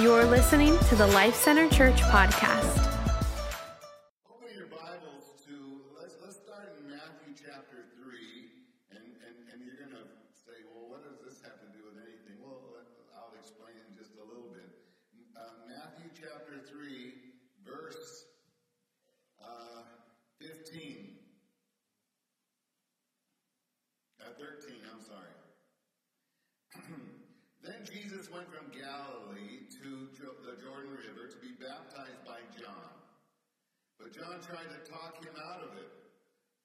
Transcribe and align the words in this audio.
You're 0.00 0.24
listening 0.26 0.78
to 0.90 0.94
the 0.94 1.06
Life 1.08 1.34
Center 1.34 1.68
Church 1.70 2.00
podcast. 2.02 2.78
Open 4.30 4.46
your 4.54 4.70
Bibles 4.70 5.34
to 5.46 5.82
let's 5.98 6.14
let's 6.22 6.36
start 6.38 6.78
in 6.78 6.86
Matthew 6.86 7.34
chapter 7.34 7.82
three, 7.98 8.46
and 8.94 9.02
and, 9.02 9.34
and 9.50 9.58
you're 9.66 9.74
gonna 9.82 10.06
say, 10.30 10.54
well, 10.70 10.86
what 10.86 11.02
does 11.02 11.18
this 11.26 11.42
have 11.42 11.58
to 11.58 11.68
do 11.74 11.82
with 11.82 11.98
anything? 11.98 12.38
Well, 12.38 12.62
let, 12.70 12.86
I'll 13.18 13.34
explain 13.34 13.74
in 13.90 13.98
just 13.98 14.14
a 14.22 14.24
little 14.24 14.54
bit. 14.54 14.70
Uh, 15.34 15.66
Matthew 15.66 16.14
chapter 16.14 16.62
three, 16.70 17.34
verse 17.66 18.30
uh, 19.42 19.82
fifteen. 20.38 21.18
Uh, 24.20 24.34
13, 24.34 24.74
I'm 24.90 25.00
sorry. 25.06 25.30
then 27.62 27.80
Jesus 27.86 28.26
went 28.34 28.50
from 28.50 28.66
Galilee 28.74 29.62
to 29.78 30.10
Jo- 30.18 30.42
the 30.42 30.58
Jordan 30.58 30.90
River 30.90 31.30
to 31.30 31.38
be 31.38 31.54
baptized 31.54 32.18
by 32.26 32.42
John. 32.58 32.90
But 34.02 34.10
John 34.10 34.42
tried 34.42 34.66
to 34.74 34.80
talk 34.90 35.22
him 35.22 35.38
out 35.38 35.62
of 35.62 35.78
it. 35.78 35.86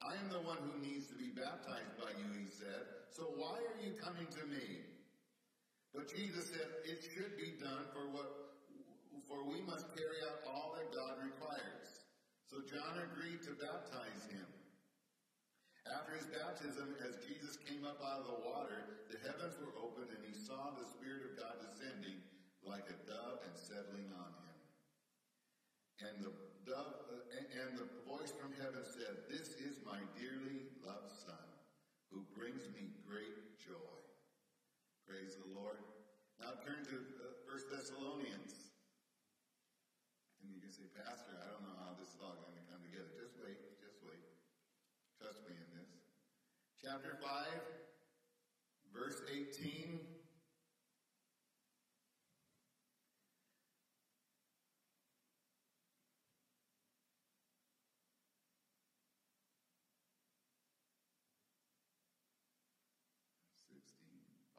I 0.02 0.18
am 0.18 0.34
the 0.34 0.42
one 0.42 0.58
who 0.66 0.73
needs 0.82 1.05
to 1.14 1.16
be 1.16 1.30
baptized 1.30 1.94
by 2.02 2.10
you, 2.18 2.26
he 2.34 2.50
said. 2.50 3.05
So 3.14 3.30
why 3.38 3.62
are 3.62 3.80
you 3.86 3.94
coming 4.02 4.26
to 4.34 4.44
me? 4.50 4.82
But 5.94 6.02
Jesus 6.13 6.49
said, 6.53 6.70
It 6.85 7.02
should 7.13 7.34
be 7.38 7.58
done 7.58 7.90
for 7.94 8.05
what 8.13 8.30
for 9.26 9.41
we 9.49 9.66
must 9.66 9.90
carry 9.98 10.22
out 10.30 10.45
all 10.45 10.77
that 10.77 10.94
God 10.94 11.17
requires. 11.26 12.05
So 12.45 12.62
John 12.70 13.02
agreed 13.02 13.41
to 13.49 13.58
baptize 13.58 14.30
him. 14.30 14.45
After 15.89 16.13
his 16.13 16.30
baptism, 16.30 16.94
as 17.02 17.17
Jesus 17.26 17.58
came 17.66 17.81
up 17.81 17.98
out 18.03 18.23
of 18.23 18.27
the 18.30 18.39
water, 18.45 19.03
the 19.09 19.17
heavens 19.26 19.58
were 19.58 19.73
opened 19.81 20.13
and 20.13 20.23
he 20.23 20.38
saw 20.38 20.76
the 20.77 20.86
Spirit 20.86 21.34
of 21.34 21.34
God 21.39 21.55
descending 21.66 22.22
like 22.61 22.86
a 22.88 22.98
dove 23.09 23.41
and 23.44 23.55
settling 23.58 24.08
on 24.16 24.31
him. 24.38 24.55
And 26.08 26.16
the 26.23 26.33
dove, 26.67 26.94
uh, 27.09 27.36
and- 27.36 27.50
and 27.58 27.70
the 27.80 27.89
voice 28.08 28.31
from 28.31 28.53
heaven 28.53 28.86
said, 28.86 29.27
This 29.27 29.55
is 29.59 29.83
my 29.83 30.00
dearly 30.16 30.70
loved 30.86 31.11
Son, 31.11 31.48
who 32.11 32.22
brings 32.36 32.64
me 32.70 32.94
great 33.08 33.59
joy. 33.59 33.98
Praise 35.08 35.36
the 35.36 35.52
Lord. 35.59 35.83
Now 36.39 36.55
turn 36.64 36.83
to 36.86 36.95
uh, 36.95 37.48
1 37.48 37.70
Thessalonians. 37.72 38.72
And 40.42 40.52
you 40.52 40.59
can 40.59 40.72
say, 40.72 40.83
Pastor, 40.94 41.33
I 41.41 41.49
don't 41.49 41.66
know 41.66 41.73
how 41.81 41.97
this 41.97 42.05
is 42.13 42.22
all 42.22 42.38
going 42.38 42.53
to 42.53 42.66
come 42.69 42.77
together. 42.86 43.09
Just 43.17 43.33
wait, 43.41 43.58
just 43.81 43.97
wait. 44.05 44.22
Trust 45.17 45.41
me 45.49 45.58
in 45.58 45.69
this. 45.73 45.89
Chapter 46.86 47.17
5, 47.17 47.49
verse 48.94 49.17
18. 49.25 49.97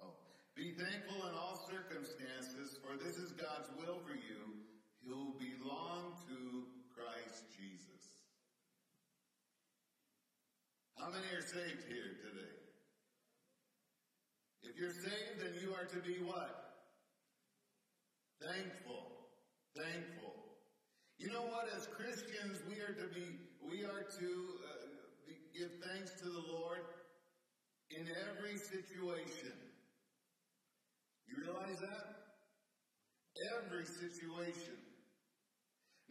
Oh. 0.02 0.18
Be 0.56 0.74
thankful 0.74 1.30
in 1.30 1.34
all 1.38 1.62
circumstances, 1.70 2.74
for 2.82 2.98
this 2.98 3.14
is 3.22 3.30
God's 3.38 3.70
will 3.78 4.02
for 4.02 4.18
you 4.18 4.53
who 5.06 5.34
belong 5.38 6.16
to 6.28 6.64
Christ 6.94 7.44
Jesus. 7.56 8.04
How 10.98 11.10
many 11.10 11.26
are 11.36 11.42
saved 11.42 11.84
here 11.88 12.16
today? 12.24 12.54
If 14.62 14.78
you're 14.80 14.92
saved, 14.92 15.40
then 15.40 15.52
you 15.60 15.74
are 15.74 15.84
to 15.84 16.00
be 16.00 16.24
what? 16.24 16.64
Thankful. 18.40 19.28
Thankful. 19.76 20.34
You 21.18 21.28
know 21.32 21.42
what? 21.42 21.68
As 21.76 21.86
Christians, 21.86 22.60
we 22.68 22.80
are 22.80 22.94
to 22.94 23.14
be, 23.14 23.38
we 23.62 23.84
are 23.84 24.06
to 24.18 24.30
uh, 24.64 25.32
give 25.52 25.70
thanks 25.84 26.12
to 26.20 26.24
the 26.24 26.44
Lord 26.52 26.80
in 27.90 28.08
every 28.28 28.56
situation. 28.58 29.52
You 31.28 31.44
realize 31.44 31.80
that? 31.80 32.14
Every 33.60 33.84
situation. 33.84 34.83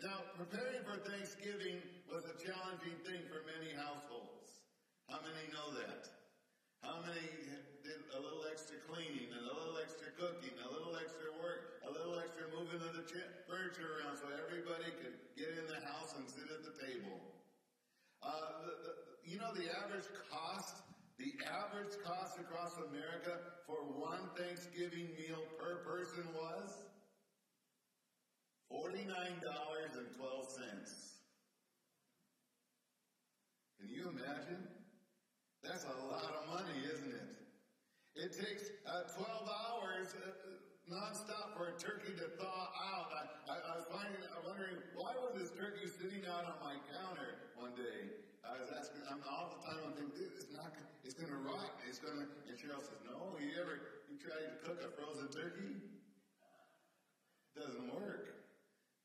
Now, 0.01 0.25
preparing 0.33 0.81
for 0.83 0.97
Thanksgiving 1.05 1.77
was 2.09 2.25
a 2.25 2.35
challenging 2.41 2.97
thing 3.05 3.21
for 3.29 3.45
many 3.45 3.75
households. 3.77 4.65
How 5.05 5.21
many 5.21 5.45
know 5.53 5.69
that? 5.77 6.09
How 6.81 6.99
many 7.05 7.23
did 7.85 7.99
a 8.11 8.19
little 8.19 8.43
extra 8.49 8.81
cleaning, 8.89 9.29
and 9.31 9.43
a 9.45 9.53
little 9.53 9.77
extra 9.79 10.09
cooking, 10.17 10.55
a 10.59 10.69
little 10.71 10.97
extra 10.97 11.31
work, 11.39 11.83
a 11.85 11.91
little 11.91 12.17
extra 12.19 12.49
moving 12.51 12.81
of 12.81 12.91
the 12.95 13.05
furniture 13.47 14.01
around 14.01 14.17
so 14.17 14.27
everybody 14.33 14.89
could 14.99 15.15
get 15.37 15.51
in 15.55 15.65
the 15.69 15.79
house 15.85 16.15
and 16.17 16.25
sit 16.27 16.47
at 16.49 16.65
the 16.65 16.75
table? 16.79 17.19
Uh, 18.19 18.65
the, 18.65 18.73
the, 18.83 18.93
you 19.27 19.37
know 19.39 19.51
the 19.55 19.67
average 19.83 20.07
cost, 20.31 20.83
the 21.19 21.31
average 21.47 21.95
cost 22.03 22.39
across 22.39 22.75
America 22.91 23.39
for 23.67 23.79
one 23.95 24.31
Thanksgiving 24.35 25.11
meal 25.15 25.43
per 25.59 25.83
person 25.87 26.23
was 26.35 26.92
forty-nine 28.73 29.37
dollars 29.45 29.93
and 29.93 30.09
twelve 30.17 30.49
cents. 30.49 31.21
Can 33.77 33.93
you 33.93 34.09
imagine? 34.09 34.65
That's 35.61 35.85
a 35.85 35.95
lot 36.09 36.33
of 36.33 36.43
money, 36.49 36.81
isn't 36.89 37.13
it? 37.13 37.29
It 38.15 38.31
takes 38.35 38.69
uh, 38.85 39.09
12 39.15 39.25
hours 39.49 40.13
uh, 40.21 40.29
nonstop 40.85 41.55
for 41.57 41.73
a 41.73 41.75
turkey 41.79 42.13
to 42.13 42.27
thaw 42.37 42.69
out. 42.77 43.09
I, 43.09 43.23
I, 43.49 43.55
I 43.57 43.71
was 43.79 43.87
finding, 43.89 44.21
I'm 44.37 44.43
wondering, 44.45 44.77
why 44.93 45.15
was 45.17 45.33
this 45.39 45.49
turkey 45.55 45.89
sitting 45.89 46.21
out 46.29 46.45
on 46.45 46.61
my 46.61 46.77
counter 46.93 47.49
one 47.57 47.73
day? 47.73 48.11
I 48.45 48.59
was 48.59 48.69
asking, 48.75 49.01
I'm 49.07 49.23
all 49.25 49.55
the 49.55 49.65
time, 49.65 49.81
I'm 49.87 49.95
thinking, 49.95 50.13
dude, 50.13 50.35
it's 50.35 50.51
not, 50.51 50.75
it's 51.01 51.15
going 51.15 51.31
to 51.31 51.41
rot. 51.41 51.73
It's 51.87 51.97
going 51.97 52.21
to, 52.21 52.27
and 52.27 52.55
Cheryl 52.59 52.83
says, 52.83 53.01
no, 53.07 53.39
you 53.39 53.55
ever, 53.57 54.03
you 54.11 54.19
tried 54.19 54.45
to 54.45 54.51
cook 54.61 54.77
a 54.83 54.91
frozen 54.93 55.31
turkey? 55.31 55.73
It 55.73 57.55
Doesn't 57.55 57.87
work. 57.95 58.42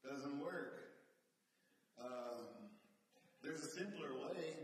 Doesn't 0.04 0.40
work. 0.40 0.78
Um, 2.00 2.70
there's 3.42 3.62
a 3.62 3.68
simpler 3.68 4.14
way. 4.14 4.54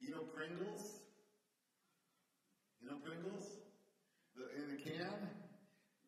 You 0.00 0.12
know 0.12 0.22
Pringles? 0.34 1.00
You 2.80 2.90
know 2.90 2.96
Pringles? 3.04 3.46
The, 4.36 4.48
in 4.56 4.78
a 4.78 4.82
can? 4.82 5.30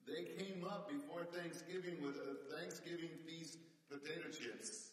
They 0.06 0.24
came 0.36 0.64
up 0.64 0.88
before 0.88 1.24
Thanksgiving 1.24 2.02
with 2.02 2.16
a 2.16 2.54
Thanksgiving 2.54 3.10
feast 3.26 3.58
potato 3.90 4.30
chips. 4.30 4.90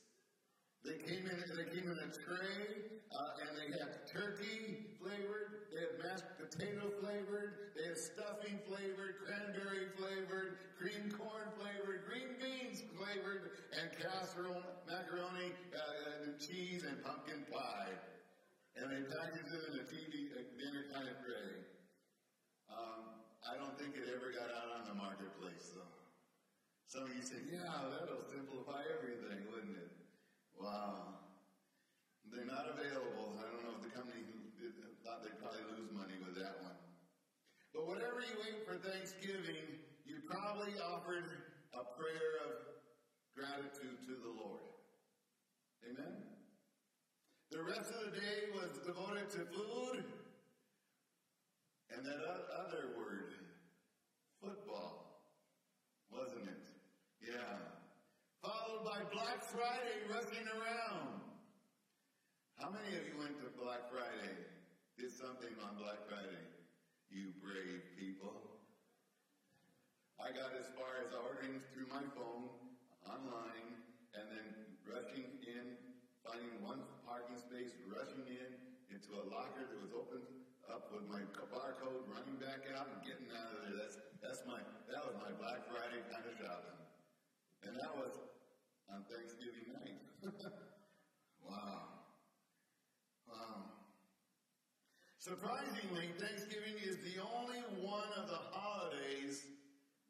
They 0.84 0.98
came 0.98 1.30
in. 1.30 1.38
They 1.54 1.70
came 1.70 1.86
in 1.86 1.98
a 1.98 2.10
tray, 2.26 2.82
uh, 3.14 3.46
and 3.46 3.54
they 3.54 3.78
had 3.78 4.10
turkey 4.10 4.98
flavored. 4.98 5.70
They 5.70 5.82
had 5.82 5.94
mashed 6.02 6.26
potato 6.42 6.90
flavored. 7.02 7.78
They 7.78 7.86
had 7.86 7.98
stuffing 7.98 8.58
flavored, 8.66 9.22
cranberry 9.22 9.94
flavored, 9.94 10.58
cream 10.78 11.14
corn 11.14 11.54
flavored, 11.62 12.02
green 12.10 12.34
beans 12.42 12.81
It 18.92 19.08
in 19.08 19.80
a 19.80 19.88
TV 19.88 20.36
a 20.36 20.44
dinner 20.60 20.84
kind 20.92 21.08
of 21.08 21.16
tray. 21.24 21.64
Um, 22.68 23.24
I 23.40 23.56
don't 23.56 23.72
think 23.80 23.96
it 23.96 24.04
ever 24.12 24.36
got 24.36 24.52
out 24.52 24.68
on 24.76 24.84
the 24.84 24.98
marketplace, 25.00 25.72
though. 25.72 25.96
Some 26.92 27.08
of 27.08 27.16
you 27.16 27.24
say, 27.24 27.40
yeah, 27.48 27.72
that'll 27.88 28.28
simplify 28.28 28.84
everything, 28.92 29.48
wouldn't 29.48 29.80
it? 29.80 29.96
Wow. 30.60 31.24
They're 32.36 32.44
not 32.44 32.68
available. 32.68 33.40
I 33.40 33.48
don't 33.48 33.64
know 33.64 33.80
if 33.80 33.84
the 33.88 33.96
company 33.96 34.28
thought 35.08 35.24
they'd 35.24 35.40
probably 35.40 35.64
lose 35.72 35.88
money 35.96 36.20
with 36.20 36.36
that 36.36 36.60
one. 36.60 36.76
But 37.72 37.88
whatever 37.88 38.20
you 38.20 38.36
ate 38.44 38.68
for 38.68 38.76
Thanksgiving, 38.76 39.72
you 40.04 40.20
probably 40.28 40.76
offered 40.84 41.32
a 41.72 41.88
prayer 41.96 42.44
of 42.44 42.76
gratitude 43.40 44.04
to 44.04 44.20
the 44.20 44.32
Lord. 44.36 44.68
Amen? 45.88 46.41
The 47.52 47.62
rest 47.62 47.92
of 47.92 48.08
the 48.08 48.16
day 48.16 48.48
was 48.56 48.72
devoted 48.88 49.30
to 49.32 49.44
food 49.52 50.08
and 51.92 52.06
that 52.06 52.24
other 52.64 52.96
word, 52.96 53.36
football, 54.40 55.20
wasn't 56.08 56.48
it? 56.48 56.64
Yeah. 57.20 57.60
Followed 58.40 58.86
by 58.88 59.04
Black 59.12 59.44
Friday 59.44 60.00
rushing 60.08 60.48
around. 60.48 61.20
How 62.56 62.72
many 62.72 62.96
of 62.96 63.04
you 63.04 63.20
went 63.20 63.36
to 63.44 63.52
Black 63.60 63.92
Friday? 63.92 64.32
Did 64.98 65.12
something 65.12 65.52
on 65.68 65.76
Black 65.76 66.08
Friday? 66.08 66.48
You 67.12 67.36
brave 67.44 67.84
people. 68.00 68.64
I 70.24 70.32
got 70.32 70.56
as 70.56 70.72
far 70.80 71.04
as 71.04 71.12
ordering 71.12 71.60
through 71.76 71.92
my 71.92 72.08
phone, 72.16 72.48
online, 73.04 73.76
and 74.16 74.26
then 74.32 74.48
rushing 74.88 75.28
in, 75.44 75.91
finding 76.32 76.64
one 76.64 76.80
parking 77.04 77.36
space, 77.36 77.76
rushing 77.92 78.24
in 78.24 78.52
into 78.88 79.12
a 79.20 79.24
locker 79.28 79.68
that 79.68 79.80
was 79.84 79.92
opened 79.92 80.24
up 80.72 80.88
with 80.96 81.04
my 81.12 81.20
barcode, 81.52 82.08
running 82.08 82.40
back 82.40 82.64
out 82.72 82.88
and 82.88 83.04
getting 83.04 83.28
out 83.36 83.52
of 83.52 83.60
there. 83.68 83.76
That's 83.84 84.00
that's 84.24 84.42
my 84.48 84.64
that 84.88 85.04
was 85.04 85.16
my 85.20 85.32
Black 85.36 85.68
Friday 85.68 86.00
kind 86.08 86.24
of 86.24 86.36
shopping. 86.40 86.80
And 87.68 87.76
that 87.76 87.92
was 88.00 88.16
on 88.88 89.04
Thanksgiving 89.12 89.76
night. 89.76 90.00
wow. 91.44 92.00
Wow. 93.28 93.76
Surprisingly, 95.20 96.16
Thanksgiving 96.16 96.80
is 96.80 96.96
the 97.12 97.20
only 97.20 97.60
one 97.84 98.12
of 98.16 98.32
the 98.32 98.40
holidays 98.56 99.44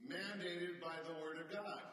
mandated 0.06 0.78
by 0.78 1.02
the 1.02 1.18
Word 1.18 1.42
of 1.42 1.50
God. 1.50 1.91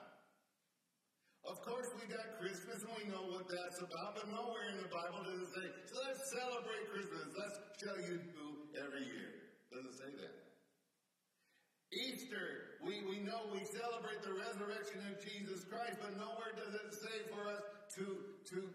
Of 1.48 1.64
course, 1.64 1.88
we 1.96 2.04
got 2.12 2.36
Christmas 2.36 2.84
and 2.84 2.92
we 2.92 3.08
know 3.08 3.24
what 3.32 3.48
that's 3.48 3.80
about, 3.80 4.20
but 4.20 4.28
nowhere 4.28 4.68
in 4.68 4.84
the 4.84 4.90
Bible 4.92 5.24
does 5.24 5.48
it 5.48 5.50
say, 5.56 5.66
so 5.88 5.96
let's 6.04 6.28
celebrate 6.28 6.92
Christmas. 6.92 7.24
Let's 7.32 7.56
show 7.80 7.96
you 8.04 8.20
do 8.36 8.46
every 8.76 9.08
year. 9.08 9.32
Doesn't 9.72 9.96
say 9.96 10.12
that. 10.12 10.34
Easter, 11.88 12.76
we, 12.84 13.00
we 13.08 13.24
know 13.24 13.48
we 13.48 13.64
celebrate 13.64 14.20
the 14.20 14.36
resurrection 14.36 15.00
of 15.08 15.24
Jesus 15.24 15.64
Christ, 15.64 15.96
but 16.04 16.20
nowhere 16.20 16.52
does 16.52 16.76
it 16.84 16.92
say 16.92 17.16
for 17.32 17.40
us 17.48 17.64
to, 17.96 18.04
to 18.52 18.68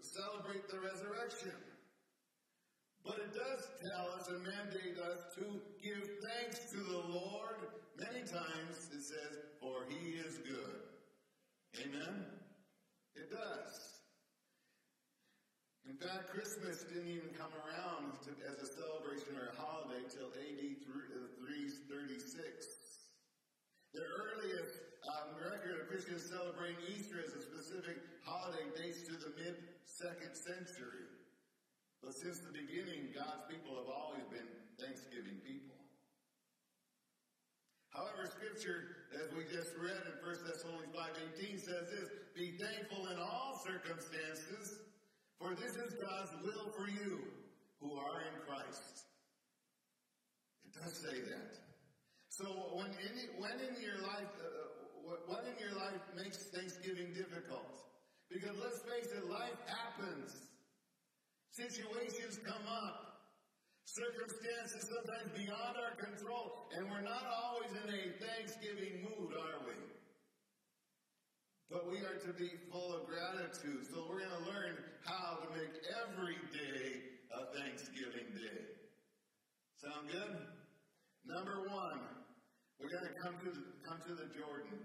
celebrate 0.00 0.64
the 0.72 0.80
resurrection. 0.80 1.52
But 3.04 3.20
it 3.20 3.36
does 3.36 3.60
tell 3.92 4.08
us 4.16 4.24
and 4.32 4.40
mandate 4.40 4.96
us 5.04 5.20
to 5.36 5.44
give 5.84 6.00
thanks 6.24 6.72
to 6.72 6.80
the 6.80 7.02
Lord. 7.12 7.60
Many 8.00 8.24
times 8.24 8.88
it 8.88 9.04
says, 9.04 9.36
for 9.60 9.84
he 9.92 10.16
is 10.16 10.40
good. 10.48 10.85
Amen? 11.76 12.24
It 13.14 13.28
does. 13.28 13.96
In 15.84 15.96
fact, 16.00 16.32
Christmas 16.32 16.82
didn't 16.88 17.12
even 17.12 17.30
come 17.36 17.52
around 17.52 18.16
as 18.48 18.58
a 18.58 18.66
celebration 18.66 19.36
or 19.36 19.52
a 19.52 19.56
holiday 19.60 20.02
till 20.08 20.32
AD 20.34 20.62
336. 20.82 21.86
The 23.94 24.02
earliest 24.02 24.76
um, 25.06 25.38
record 25.38 25.80
of 25.80 25.88
Christians 25.88 26.26
celebrating 26.26 26.80
Easter 26.90 27.22
as 27.22 27.32
a 27.32 27.42
specific 27.44 28.02
holiday 28.24 28.66
dates 28.74 29.06
to 29.06 29.14
the 29.14 29.30
mid 29.38 29.56
second 29.84 30.34
century. 30.34 31.06
But 32.02 32.18
since 32.18 32.40
the 32.40 32.52
beginning, 32.52 33.14
God's 33.14 33.46
people 33.48 33.76
have 33.78 33.88
always 33.92 34.24
been 34.32 34.48
Thanksgiving 34.80 35.38
people. 35.44 35.75
However, 37.96 38.28
Scripture, 38.28 39.08
as 39.16 39.32
we 39.32 39.48
just 39.48 39.72
read 39.80 39.96
in 40.04 40.20
1 40.20 40.36
Thessalonians 40.44 40.92
5.18, 40.92 41.64
says 41.64 41.88
this, 41.88 42.08
Be 42.36 42.52
thankful 42.60 43.08
in 43.08 43.16
all 43.16 43.56
circumstances, 43.64 44.84
for 45.40 45.56
this 45.56 45.72
is 45.80 45.96
God's 45.96 46.32
will 46.44 46.68
for 46.76 46.92
you 46.92 47.24
who 47.80 47.96
are 47.96 48.20
in 48.28 48.36
Christ. 48.44 49.08
It 50.68 50.76
does 50.76 50.92
say 50.92 51.24
that. 51.24 51.56
So 52.28 52.44
when 52.76 52.92
in, 53.00 53.40
when 53.40 53.56
in 53.64 53.80
your 53.80 53.96
life, 54.04 54.28
uh, 54.44 55.16
what 55.24 55.48
in 55.48 55.56
your 55.56 55.72
life 55.80 56.04
makes 56.20 56.36
Thanksgiving 56.52 57.14
difficult? 57.16 57.80
Because 58.28 58.60
let's 58.60 58.82
face 58.84 59.08
it, 59.16 59.24
life 59.30 59.56
happens. 59.64 60.36
Situations 61.48 62.38
come 62.44 62.68
up 62.68 63.05
circumstances 63.86 64.90
sometimes 64.90 65.30
beyond 65.38 65.78
our 65.78 65.94
control, 65.94 66.66
and 66.74 66.90
we're 66.90 67.06
not 67.06 67.22
always 67.30 67.70
in 67.70 67.86
a 67.86 68.02
Thanksgiving 68.18 69.06
mood, 69.06 69.30
are 69.32 69.62
we? 69.62 69.78
But 71.70 71.90
we 71.90 72.02
are 72.02 72.18
to 72.26 72.32
be 72.34 72.50
full 72.70 72.94
of 72.94 73.06
gratitude. 73.06 73.86
So 73.90 74.06
we're 74.10 74.22
going 74.22 74.38
to 74.42 74.46
learn 74.50 74.74
how 75.06 75.38
to 75.42 75.46
make 75.54 75.74
every 76.02 76.38
day 76.54 77.14
a 77.30 77.46
Thanksgiving 77.54 78.26
day. 78.34 78.58
Sound 79.78 80.10
good? 80.10 80.34
Number 81.26 81.66
one, 81.70 82.02
we're 82.78 82.90
going 82.90 83.06
to 83.06 83.16
come 83.18 83.34
to 83.42 83.50
the, 83.50 83.64
come 83.82 83.98
to 84.06 84.14
the 84.14 84.30
Jordan. 84.34 84.78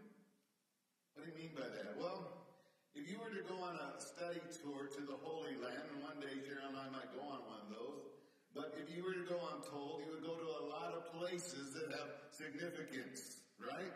What 1.13 1.25
do 1.25 1.33
you 1.33 1.37
mean 1.37 1.53
by 1.53 1.69
that? 1.69 1.97
Well, 1.97 2.49
if 2.93 3.09
you 3.09 3.21
were 3.21 3.29
to 3.29 3.45
go 3.45 3.61
on 3.61 3.77
a 3.77 4.01
study 4.01 4.41
tour 4.61 4.89
to 4.89 5.01
the 5.05 5.17
Holy 5.21 5.53
Land, 5.61 5.85
and 5.95 6.01
one 6.01 6.17
day 6.17 6.33
Cheryl 6.43 6.69
and 6.69 6.77
I 6.77 6.89
might 6.89 7.13
go 7.13 7.21
on 7.23 7.45
one 7.45 7.61
of 7.65 7.71
those, 7.71 8.10
but 8.55 8.75
if 8.75 8.93
you 8.95 9.03
were 9.03 9.13
to 9.13 9.25
go, 9.27 9.39
I'm 9.39 9.63
told, 9.63 10.03
you 10.03 10.11
would 10.11 10.23
go 10.23 10.35
to 10.35 10.49
a 10.59 10.63
lot 10.67 10.91
of 10.93 11.07
places 11.15 11.73
that 11.73 11.87
have 11.95 12.09
significance, 12.31 13.39
right? 13.59 13.95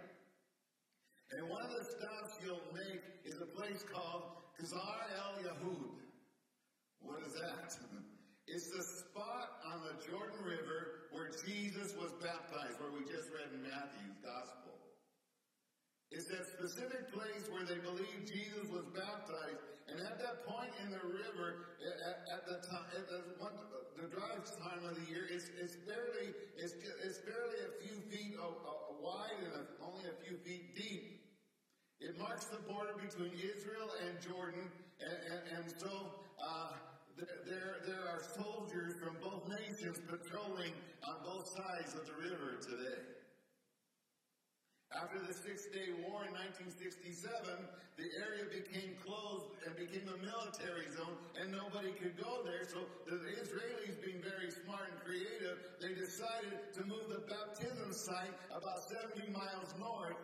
And 1.32 1.50
one 1.50 1.64
of 1.64 1.72
the 1.72 1.84
stops 1.84 2.40
you'll 2.44 2.72
make 2.72 3.04
is 3.26 3.42
a 3.42 3.50
place 3.58 3.84
called 3.92 4.24
Qasr 4.56 5.00
el 5.20 5.44
Yahud. 5.44 6.00
What 7.02 7.20
is 7.28 7.34
that? 7.34 7.76
It's 8.48 8.70
the 8.70 8.84
spot 8.84 9.58
on 9.74 9.82
the 9.90 9.98
Jordan 10.06 10.38
River 10.46 11.10
where 11.10 11.34
Jesus 11.50 11.98
was 11.98 12.14
baptized, 12.22 12.78
where 12.78 12.94
we 12.94 13.02
just 13.10 13.26
read 13.34 13.50
in 13.50 13.66
Matthew's 13.66 14.22
Gospel. 14.22 14.78
It's 16.14 16.30
that 16.30 16.46
specific 16.54 17.10
place 17.12 17.50
where 17.50 17.66
they 17.66 17.82
believe 17.82 18.30
Jesus 18.30 18.70
was 18.70 18.86
baptized, 18.94 19.45
at 20.16 20.24
that 20.24 20.48
point 20.48 20.72
in 20.80 20.92
the 20.92 21.04
river, 21.12 21.76
at, 21.84 22.40
at 22.40 22.44
the 22.48 22.64
time, 22.64 22.88
at 22.96 23.04
the, 23.12 23.20
one, 23.36 23.52
the 24.00 24.08
dry 24.08 24.32
time 24.56 24.80
of 24.88 24.96
the 24.96 25.12
year 25.12 25.28
is 25.28 25.76
barely 25.84 26.32
barely 27.28 27.60
a 27.68 27.72
few 27.84 28.00
feet 28.08 28.40
uh, 28.40 28.48
uh, 28.48 28.96
wide 29.04 29.44
and 29.44 29.68
only 29.84 30.08
a 30.08 30.16
few 30.24 30.38
feet 30.38 30.76
deep. 30.76 31.20
It 32.00 32.18
marks 32.18 32.46
the 32.46 32.64
border 32.64 32.96
between 32.96 33.34
Israel 33.36 33.92
and 34.08 34.16
Jordan, 34.24 34.72
and, 35.04 35.18
and, 35.36 35.42
and 35.60 35.74
so 35.80 35.92
uh, 36.40 36.72
there 37.20 37.84
there 37.86 38.04
are 38.08 38.24
soldiers 38.40 38.96
from 39.04 39.18
both 39.20 39.44
nations 39.52 40.00
patrolling 40.08 40.72
on 41.04 41.16
both 41.26 41.48
sides 41.48 41.94
of 41.94 42.08
the 42.08 42.16
river 42.24 42.56
today. 42.64 43.15
After 44.96 45.20
the 45.20 45.36
Six 45.36 45.68
Day 45.76 45.92
War 46.08 46.24
in 46.24 46.32
1967, 46.56 47.28
the 48.00 48.08
area 48.16 48.48
became 48.48 48.96
closed 49.04 49.52
and 49.68 49.76
became 49.76 50.08
a 50.08 50.16
military 50.24 50.88
zone, 50.96 51.20
and 51.36 51.52
nobody 51.52 51.92
could 52.00 52.16
go 52.16 52.48
there. 52.48 52.64
So 52.64 52.88
the 53.04 53.20
Israelis, 53.36 54.00
being 54.00 54.24
very 54.24 54.48
smart 54.64 54.88
and 54.88 54.96
creative, 55.04 55.60
they 55.84 55.92
decided 56.00 56.72
to 56.80 56.82
move 56.88 57.12
the 57.12 57.28
baptism 57.28 57.92
site 57.92 58.32
about 58.56 58.88
70 58.88 59.36
miles 59.36 59.76
north. 59.76 60.16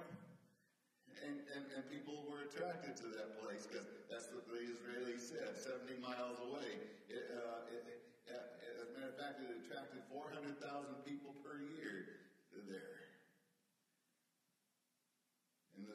And, 1.20 1.36
and, 1.52 1.64
and 1.76 1.84
people 1.92 2.24
were 2.32 2.48
attracted 2.48 2.96
to 3.04 3.08
that 3.20 3.44
place 3.44 3.68
because 3.68 3.86
that's 4.08 4.32
what 4.32 4.48
the 4.48 4.56
Israelis 4.56 5.20
said, 5.20 5.52
70 5.84 6.00
miles 6.00 6.40
away. 6.48 6.80
It, 7.12 7.28
uh, 7.28 7.76
it, 7.76 7.84
it, 7.92 8.00
as 8.32 8.88
a 8.88 8.96
matter 8.96 9.12
of 9.12 9.20
fact, 9.20 9.44
it 9.44 9.52
attracted 9.68 10.00
400,000 10.08 10.56
people 11.04 11.36
per 11.44 11.60
year 11.60 12.24
there 12.72 13.02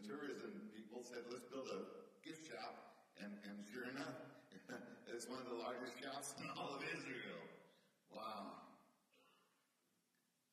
tourism 0.06 0.70
people 0.70 0.95
said, 1.06 1.22
let's 1.30 1.46
build 1.46 1.70
a 1.70 1.86
gift 2.26 2.50
shop. 2.50 2.98
And, 3.22 3.30
and 3.46 3.62
sure 3.70 3.86
enough, 3.94 4.18
it's 5.14 5.30
one 5.30 5.38
of 5.38 5.46
the 5.46 5.54
largest 5.62 5.94
shops 6.02 6.34
in 6.42 6.50
all 6.58 6.74
of 6.74 6.82
Israel. 6.82 7.42
Wow. 8.10 8.66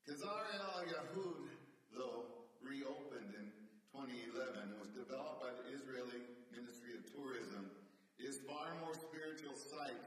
Qasr 0.06 0.46
el 0.54 0.86
Yahud, 0.94 1.50
though, 1.90 2.46
reopened 2.62 3.34
in 3.34 3.50
2011 3.98 4.70
and 4.70 4.78
was 4.78 4.94
developed 4.94 5.42
by 5.42 5.50
the 5.58 5.74
Israeli 5.74 6.22
Ministry 6.54 7.02
of 7.02 7.02
Tourism, 7.10 7.74
is 8.22 8.38
far 8.46 8.78
more 8.86 8.94
spiritual 8.94 9.58
site. 9.58 10.06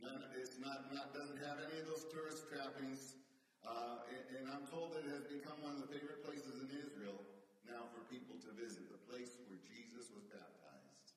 None, 0.00 0.32
it's 0.40 0.56
not, 0.56 0.88
not, 0.96 1.12
doesn't 1.12 1.44
have 1.44 1.60
any 1.60 1.84
of 1.84 1.92
those 1.92 2.08
tourist 2.08 2.48
trappings. 2.48 3.20
Uh, 3.60 4.00
and, 4.08 4.24
and 4.32 4.44
I'm 4.48 4.64
told 4.64 4.96
that 4.96 5.04
it 5.04 5.12
has 5.12 5.28
become 5.28 5.60
one 5.60 5.76
of 5.76 5.84
the 5.84 5.92
favorite 5.92 6.24
places 6.24 6.56
in 6.64 6.72
Israel 6.72 7.20
now 7.68 7.88
for 7.92 8.04
people 8.12 8.36
to 8.44 8.50
visit, 8.56 8.84
the 8.92 9.00
place 9.10 9.34
where 9.48 9.60
Jesus 9.64 10.10
was 10.12 10.24
baptized. 10.28 11.16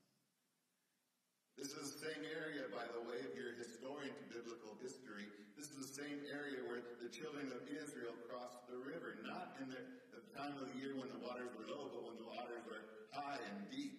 This 1.58 1.74
is 1.74 1.98
the 1.98 2.02
same 2.12 2.24
area, 2.24 2.70
by 2.70 2.86
the 2.94 3.02
way, 3.02 3.18
if 3.26 3.34
you're 3.34 3.58
a 3.58 3.60
historian 3.60 4.14
to 4.14 4.26
biblical 4.30 4.78
history, 4.78 5.26
this 5.58 5.74
is 5.74 5.90
the 5.90 5.94
same 5.98 6.22
area 6.30 6.62
where 6.70 6.86
the 7.02 7.10
children 7.10 7.50
of 7.50 7.66
Israel 7.66 8.14
crossed 8.30 8.70
the 8.70 8.78
river, 8.78 9.18
not 9.26 9.58
in 9.58 9.74
the, 9.74 9.82
the 10.14 10.22
time 10.38 10.54
of 10.62 10.70
the 10.70 10.78
year 10.78 10.94
when 10.94 11.10
the 11.10 11.22
waters 11.22 11.50
were 11.58 11.66
low, 11.66 11.90
but 11.90 12.06
when 12.06 12.18
the 12.22 12.30
waters 12.30 12.62
were 12.70 12.86
high 13.10 13.42
and 13.42 13.66
deep. 13.74 13.98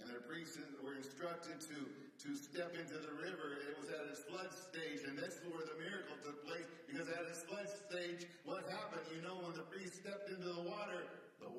And 0.00 0.08
their 0.08 0.24
priests 0.24 0.56
were 0.80 0.96
instructed 0.96 1.60
to 1.72 1.78
to 2.24 2.32
step 2.32 2.72
into 2.72 2.96
the 2.96 3.12
river. 3.20 3.60
It 3.68 3.76
was 3.76 3.92
at 3.92 4.08
its 4.08 4.24
flood 4.24 4.48
stage, 4.48 5.04
and 5.04 5.20
that's 5.20 5.36
where 5.52 5.60
the 5.68 5.76
miracle 5.76 6.16
took 6.24 6.40
place. 6.48 6.64
Because 6.88 7.12
at 7.12 7.28
its 7.28 7.44
flood 7.44 7.68
stage, 7.68 8.24
what 8.48 8.64
happened? 8.72 9.04
You 9.12 9.20
know, 9.20 9.36
when 9.44 9.52
the 9.52 9.68
priest 9.68 10.00
stepped 10.00 10.32
into 10.32 10.48
the 10.48 10.64
water, 10.64 11.04
the 11.44 11.52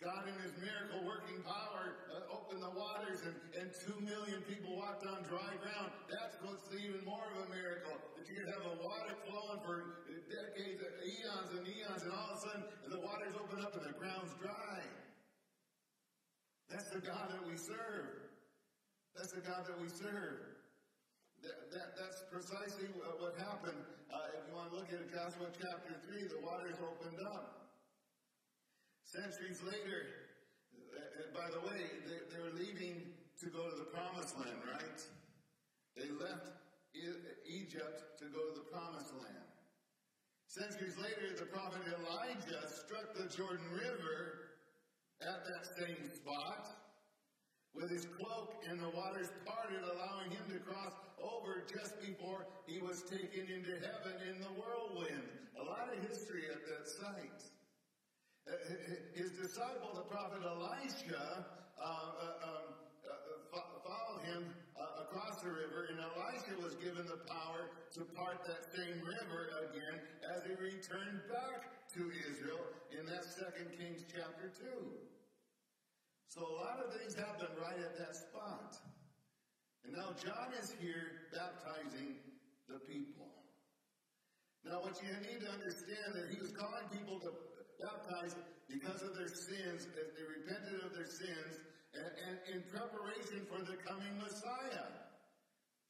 God, 0.00 0.24
in 0.32 0.36
His 0.40 0.56
miracle 0.56 1.04
working 1.04 1.44
power, 1.44 2.08
uh, 2.08 2.32
opened 2.32 2.64
the 2.64 2.72
waters, 2.72 3.20
and, 3.20 3.36
and 3.60 3.68
two 3.84 4.00
million 4.00 4.40
people 4.48 4.72
walked 4.80 5.04
on 5.04 5.20
dry 5.28 5.52
ground. 5.60 5.92
That's 6.08 6.40
what's 6.40 6.72
even 6.72 7.04
more 7.04 7.20
of 7.36 7.44
a 7.44 7.48
miracle. 7.52 8.00
That 8.16 8.24
you 8.24 8.32
could 8.40 8.48
have 8.48 8.64
the 8.64 8.80
water 8.80 9.12
flowing 9.28 9.60
for 9.60 10.08
decades, 10.08 10.80
eons 10.80 11.50
and 11.52 11.64
eons, 11.68 12.00
and 12.08 12.12
all 12.16 12.32
of 12.32 12.40
a 12.40 12.40
sudden 12.40 12.64
the 12.88 13.00
waters 13.04 13.36
open 13.36 13.60
up 13.60 13.76
and 13.76 13.84
the 13.84 13.96
ground's 14.00 14.32
dry. 14.40 14.80
That's 16.72 16.88
the 16.96 17.04
God 17.04 17.36
that 17.36 17.44
we 17.44 17.60
serve. 17.60 18.24
That's 19.12 19.36
the 19.36 19.44
God 19.44 19.68
that 19.68 19.76
we 19.84 19.92
serve. 19.92 20.64
That, 21.44 21.56
that, 21.76 21.88
that's 22.00 22.24
precisely 22.32 22.88
what 22.96 23.36
happened. 23.36 23.84
Uh, 24.08 24.38
if 24.40 24.48
you 24.48 24.56
want 24.56 24.72
to 24.72 24.80
look 24.80 24.88
at 24.88 25.04
Joshua 25.12 25.52
chapter 25.60 25.92
3, 26.08 26.24
the 26.24 26.40
waters 26.40 26.80
opened 26.80 27.20
up. 27.36 27.59
Centuries 29.10 29.58
later, 29.66 30.06
uh, 30.94 31.34
by 31.34 31.50
the 31.50 31.58
way, 31.66 31.82
they're 32.30 32.54
leaving 32.54 33.10
to 33.42 33.50
go 33.50 33.66
to 33.66 33.74
the 33.74 33.90
promised 33.90 34.38
land, 34.38 34.62
right? 34.70 35.02
They 35.98 36.06
left 36.14 36.46
Egypt 37.42 38.22
to 38.22 38.30
go 38.30 38.38
to 38.38 38.54
the 38.54 38.70
promised 38.70 39.10
land. 39.18 39.50
Centuries 40.46 40.94
later, 40.94 41.34
the 41.34 41.50
prophet 41.50 41.82
Elijah 41.90 42.62
struck 42.70 43.10
the 43.18 43.26
Jordan 43.26 43.66
River 43.74 44.54
at 45.26 45.42
that 45.42 45.66
same 45.74 46.06
spot 46.14 46.70
with 47.74 47.90
his 47.90 48.06
cloak, 48.14 48.62
and 48.70 48.78
the 48.78 48.90
waters 48.90 49.30
parted, 49.44 49.82
allowing 49.90 50.30
him 50.30 50.46
to 50.54 50.58
cross 50.62 50.94
over 51.18 51.66
just 51.66 52.00
before 52.00 52.46
he 52.64 52.78
was 52.78 53.02
taken 53.02 53.50
into 53.50 53.74
heaven 53.74 54.22
in 54.30 54.38
the 54.38 54.54
whirlwind. 54.54 55.34
A 55.58 55.64
lot 55.64 55.90
of 55.90 55.98
history 56.06 56.46
at 56.46 56.62
that 56.62 56.86
site. 56.86 57.50
His 59.14 59.30
disciple, 59.32 59.94
the 59.94 60.06
prophet 60.10 60.42
Elisha, 60.42 61.46
uh, 61.78 61.84
uh, 61.84 62.48
um, 62.48 62.66
uh, 63.06 63.60
followed 63.84 64.22
him 64.24 64.42
across 65.06 65.42
the 65.42 65.50
river, 65.50 65.88
and 65.90 65.98
Elisha 65.98 66.54
was 66.62 66.74
given 66.76 67.06
the 67.06 67.22
power 67.30 67.70
to 67.94 68.00
part 68.14 68.42
that 68.46 68.66
same 68.74 68.98
river 69.02 69.50
again 69.70 70.00
as 70.34 70.42
he 70.46 70.54
returned 70.58 71.20
back 71.30 71.70
to 71.94 72.10
Israel 72.30 72.62
in 72.94 73.06
that 73.06 73.24
Second 73.24 73.70
Kings 73.78 74.02
chapter 74.06 74.50
2. 74.58 74.66
So 76.28 76.46
a 76.46 76.54
lot 76.62 76.78
of 76.78 76.94
things 76.94 77.14
happened 77.14 77.58
right 77.58 77.78
at 77.78 77.98
that 77.98 78.14
spot. 78.14 78.78
And 79.84 79.94
now 79.94 80.14
John 80.22 80.54
is 80.62 80.74
here 80.78 81.26
baptizing 81.34 82.14
the 82.68 82.78
people. 82.86 83.26
Now 84.64 84.78
what 84.82 84.94
you 85.02 85.10
need 85.26 85.40
to 85.42 85.50
understand 85.50 86.14
that 86.14 86.30
he 86.30 86.38
was 86.38 86.52
calling 86.52 86.86
people 86.92 87.18
to 87.20 87.32
baptized 87.80 88.36
because 88.68 89.02
of 89.02 89.16
their 89.16 89.32
sins, 89.32 89.88
as 89.98 90.08
they 90.14 90.24
repented 90.24 90.84
of 90.84 90.94
their 90.94 91.08
sins, 91.08 91.58
and, 91.96 92.10
and 92.28 92.36
in 92.54 92.60
preparation 92.70 93.42
for 93.50 93.58
the 93.66 93.74
coming 93.82 94.14
Messiah. 94.22 95.00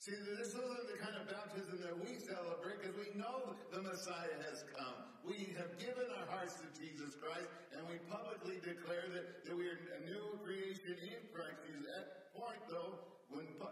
See, 0.01 0.17
this 0.17 0.57
isn't 0.57 0.89
the 0.89 0.97
kind 0.97 1.13
of 1.21 1.29
baptism 1.29 1.77
that 1.85 1.93
we 1.93 2.17
celebrate 2.17 2.81
because 2.81 2.97
we 2.97 3.13
know 3.21 3.53
the 3.69 3.85
Messiah 3.85 4.33
has 4.49 4.65
come. 4.73 4.97
We 5.29 5.53
have 5.61 5.77
given 5.77 6.09
our 6.17 6.25
hearts 6.33 6.57
to 6.57 6.67
Jesus 6.73 7.21
Christ 7.21 7.53
and 7.77 7.85
we 7.85 8.01
publicly 8.09 8.65
declare 8.65 9.13
that, 9.13 9.45
that 9.45 9.53
we 9.53 9.69
are 9.69 9.77
a 9.77 10.01
new 10.09 10.41
creation 10.41 10.97
in 11.05 11.21
Christ. 11.37 11.61
At 11.69 11.85
that 11.85 12.33
point, 12.33 12.65
though, 12.73 12.97
when 13.29 13.45
uh, 13.61 13.69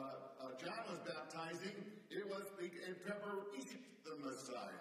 uh, 0.00 0.56
John 0.56 0.80
was 0.88 1.04
baptizing, 1.04 1.76
it 2.08 2.24
was 2.24 2.48
in 2.56 2.96
preparation 3.04 3.76
for 4.00 4.16
the 4.16 4.32
Messiah. 4.32 4.80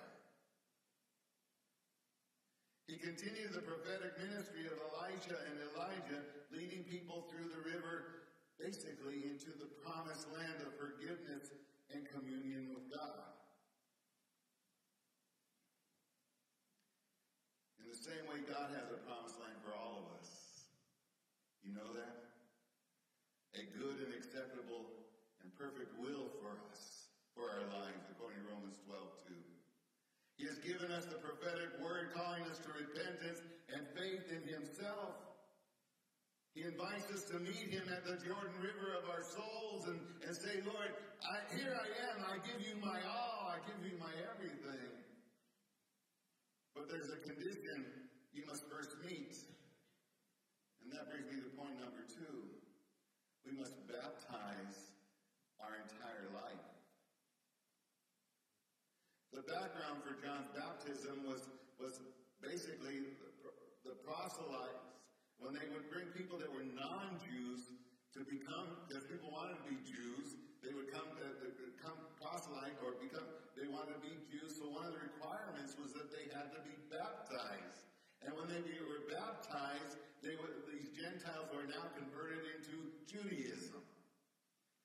He 2.87 2.94
continued 3.05 3.53
the 3.53 3.61
prophetic 3.61 4.17
ministry 4.17 4.65
of 4.65 4.81
Elisha 4.81 5.37
and 5.37 5.55
Elijah, 5.69 6.25
leading 6.49 6.81
people 6.89 7.29
through 7.29 7.45
the 7.53 7.61
river, 7.61 8.25
basically 8.57 9.29
into 9.29 9.53
the 9.61 9.69
promised 9.85 10.25
land 10.33 10.57
of 10.65 10.73
forgiveness 10.73 11.53
and 11.93 12.01
communion 12.09 12.73
with 12.73 12.89
God. 12.89 13.29
In 17.77 17.85
the 17.85 18.01
same 18.01 18.25
way, 18.25 18.41
God 18.41 18.73
has 18.73 18.89
a 18.89 18.97
promised 19.05 19.37
land 19.37 19.61
for 19.61 19.77
all 19.77 20.01
of 20.01 20.17
us. 20.17 20.65
You 21.61 21.77
know 21.77 21.93
that? 21.93 22.33
A 23.53 23.69
good 23.69 24.01
and 24.01 24.17
acceptable 24.17 25.13
and 25.45 25.53
perfect 25.53 25.93
will 26.01 26.33
for 26.41 26.57
us, 26.73 27.13
for 27.37 27.53
our 27.53 27.69
lives, 27.69 28.09
according 28.09 28.41
to 28.41 28.49
Romans 28.49 28.81
12 28.89 29.24
2. 29.24 29.24
He 30.37 30.43
has 30.45 30.59
given 30.59 30.91
us 30.91 31.05
the 31.07 31.19
prophetic 31.23 31.79
word 31.79 32.11
calling 32.11 32.43
us 32.51 32.59
to 32.59 32.69
repentance 32.75 33.39
and 33.71 33.87
faith 33.95 34.27
in 34.31 34.43
Himself. 34.43 35.15
He 36.55 36.63
invites 36.63 37.07
us 37.11 37.23
to 37.31 37.39
meet 37.39 37.71
Him 37.71 37.87
at 37.91 38.03
the 38.03 38.19
Jordan 38.19 38.55
River 38.59 38.95
of 38.99 39.07
our 39.11 39.23
souls 39.23 39.87
and, 39.87 39.99
and 40.27 40.35
say, 40.35 40.59
Lord, 40.63 40.91
I, 41.23 41.55
here 41.55 41.71
I 41.71 41.87
am. 42.11 42.17
I 42.27 42.39
give 42.43 42.59
you 42.63 42.75
my 42.79 42.99
all. 43.03 43.51
I 43.51 43.59
give 43.67 43.79
you 43.83 43.95
my 43.99 44.11
everything. 44.35 44.91
But 46.75 46.91
there's 46.91 47.11
a 47.11 47.19
condition 47.23 47.87
you 48.35 48.43
must 48.47 48.67
first 48.67 48.91
meet. 49.03 49.35
And 50.83 50.91
that 50.91 51.07
brings 51.07 51.31
me 51.31 51.39
to 51.43 51.51
point 51.55 51.79
number 51.79 52.03
two. 52.11 52.43
We 53.47 53.55
must 53.55 53.75
baptize 53.87 54.91
our 55.63 55.75
entire 55.79 56.27
life. 56.35 56.67
The 59.35 59.43
background 59.65 59.97
for 60.05 60.13
John's 60.21 60.45
baptism 60.53 61.25
was, 61.25 61.41
was 61.81 61.97
basically 62.37 63.01
the, 63.41 63.49
the 63.81 63.97
proselytes, 64.05 64.93
when 65.41 65.57
they 65.57 65.65
would 65.73 65.89
bring 65.89 66.05
people 66.13 66.37
that 66.37 66.53
were 66.53 66.69
non 66.77 67.17
Jews 67.25 67.73
to 68.13 68.21
become, 68.29 68.85
because 68.85 69.09
people 69.09 69.33
wanted 69.33 69.57
to 69.57 69.65
be 69.65 69.81
Jews, 69.81 70.37
they 70.61 70.69
would 70.69 70.93
come 70.93 71.09
uh, 71.17 71.17
uh, 71.17 71.41
to, 71.41 71.47
to, 71.49 71.65
to 71.65 71.81
come 71.81 71.97
proselyte 72.21 72.77
or 72.85 72.93
become, 73.01 73.25
they 73.57 73.65
wanted 73.65 73.97
to 73.97 74.03
be 74.05 74.13
Jews. 74.29 74.53
So 74.53 74.69
one 74.69 74.85
of 74.85 74.93
the 74.93 75.01
requirements 75.01 75.73
was 75.81 75.97
that 75.97 76.13
they 76.13 76.29
had 76.29 76.53
to 76.53 76.61
be 76.61 76.77
baptized. 76.93 77.89
And 78.21 78.37
when 78.37 78.45
they 78.45 78.61
were 78.85 79.09
baptized, 79.09 79.97
they 80.21 80.37
were, 80.37 80.61
these 80.69 80.93
Gentiles 80.93 81.49
were 81.49 81.65
now 81.65 81.89
converted 81.97 82.45
into 82.53 82.93
Judaism. 83.09 83.81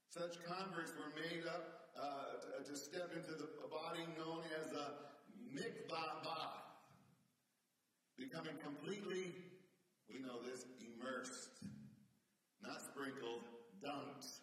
Such 0.09 0.41
converts 0.49 0.97
were 0.97 1.13
made 1.21 1.45
up 1.45 1.80
uh, 2.01 2.65
to 2.65 2.77
step 2.77 3.11
into 3.15 3.33
the 3.33 3.49
body 3.71 4.05
known 4.19 4.43
as 4.61 4.73
a 4.73 4.87
mikvah 5.55 6.25
bath, 6.25 6.65
becoming 8.19 8.57
completely, 8.63 9.35
we 10.09 10.21
know 10.21 10.43
this, 10.43 10.65
immersed, 10.81 11.51
not 12.63 12.81
sprinkled, 12.83 13.45
dunked. 13.85 14.41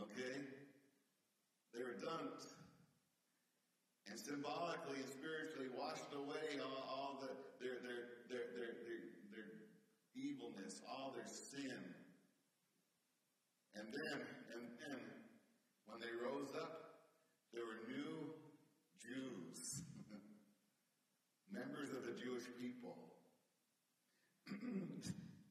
Okay? 0.00 0.40
They 1.74 1.82
were 1.82 1.96
dunked 2.00 2.46
and 4.10 4.18
symbolically 4.18 4.96
and 4.96 5.08
spiritually 5.08 5.68
washed 5.76 6.12
away 6.14 6.60
all, 6.60 6.84
all 6.88 7.18
the, 7.20 7.30
their, 7.62 7.78
their, 7.82 8.02
their, 8.28 8.46
their, 8.58 8.72
their, 8.84 9.00
their 9.32 9.48
evilness, 10.14 10.80
all 10.88 11.14
their 11.14 11.28
sin. 11.28 11.78
And 13.74 13.88
then, 13.88 14.20
when 15.92 16.00
they 16.00 16.12
rose 16.24 16.48
up, 16.56 17.04
there 17.52 17.68
were 17.68 17.84
new 17.84 18.32
Jews, 18.96 19.84
members 21.52 21.92
of 21.92 22.08
the 22.08 22.16
Jewish 22.16 22.48
people. 22.56 22.96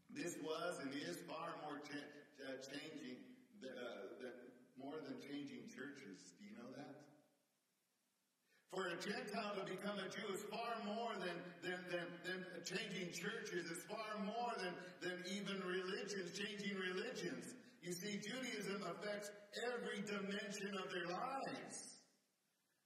this 0.10 0.34
was 0.42 0.82
and 0.82 0.90
is 0.98 1.22
far 1.30 1.54
more 1.62 1.78
cha- 1.86 2.10
uh, 2.42 2.58
changing, 2.66 3.22
uh, 3.62 4.18
than, 4.18 4.34
more 4.82 4.98
than 5.06 5.22
changing 5.22 5.70
churches. 5.70 6.34
Do 6.42 6.46
you 6.50 6.58
know 6.58 6.74
that? 6.74 7.06
For 8.74 8.88
a 8.88 8.91
Gentile 9.02 9.58
to 9.58 9.66
become 9.66 9.98
a 9.98 10.06
Jew 10.14 10.30
is 10.30 10.46
far 10.46 10.78
more 10.86 11.10
than, 11.18 11.34
than, 11.66 11.82
than, 11.90 12.06
than 12.22 12.46
changing 12.62 13.10
churches. 13.10 13.66
It's 13.74 13.82
far 13.90 14.22
more 14.22 14.54
than, 14.62 14.78
than 15.02 15.18
even 15.26 15.58
religions, 15.66 16.38
changing 16.38 16.78
religions. 16.78 17.58
You 17.82 17.94
see, 17.98 18.22
Judaism 18.22 18.86
affects 18.86 19.34
every 19.74 20.06
dimension 20.06 20.78
of 20.78 20.86
their 20.94 21.10
lives. 21.10 21.98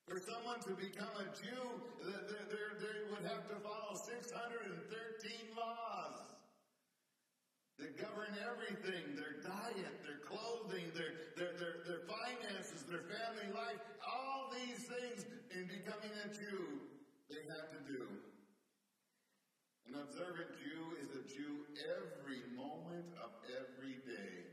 For 0.07 0.15
someone 0.24 0.63
to 0.63 0.79
become 0.79 1.12
a 1.19 1.27
Jew, 1.36 1.84
they 2.00 3.12
would 3.12 3.27
have 3.27 3.51
to 3.51 3.60
follow 3.60 4.00
613 4.00 5.51
laws 5.51 6.15
that 7.79 7.91
govern 8.00 8.31
everything 8.39 9.19
their 9.19 9.43
diet, 9.43 9.95
their 10.07 10.24
clothing, 10.24 10.88
their, 10.95 11.12
their, 11.36 11.60
their, 11.60 11.75
their 11.84 12.03
finances, 12.07 12.88
their 12.88 13.03
family 13.03 13.51
life, 13.51 13.84
all 14.00 14.48
these 14.55 14.88
things 14.88 15.27
in 15.51 15.67
becoming 15.67 16.12
a 16.24 16.27
Jew, 16.36 16.84
they 17.29 17.44
have 17.55 17.71
to 17.71 17.83
do. 17.88 18.03
An 19.88 19.95
observant 20.03 20.51
Jew 20.59 21.00
is 21.00 21.15
a 21.15 21.24
Jew 21.24 21.63
every 21.88 22.43
moment 22.51 23.07
of 23.24 23.31
every 23.47 24.03
day. 24.03 24.43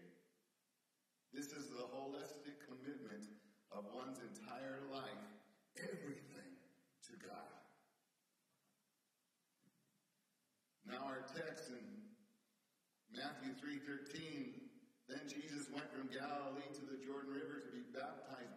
This 1.34 1.46
is 1.50 1.66
the 1.70 1.82
holistic 1.90 2.62
commitment 2.68 3.26
of 3.72 3.90
one's 3.90 4.20
entire 4.20 4.86
life, 4.92 5.26
everything 5.82 6.52
to 7.10 7.12
God. 7.26 7.50
Now 10.86 11.02
our 11.08 11.26
text 11.34 11.70
in 11.70 11.82
Matthew 13.10 13.54
3:13, 13.58 14.70
then 15.08 15.26
Jesus 15.26 15.68
went 15.70 15.90
from 15.90 16.06
Galilee 16.08 16.70
to 16.74 16.84
the 16.86 17.02
Jordan 17.02 17.32
River 17.32 17.60
to 17.66 17.70
be 17.72 17.82
baptized. 17.90 18.51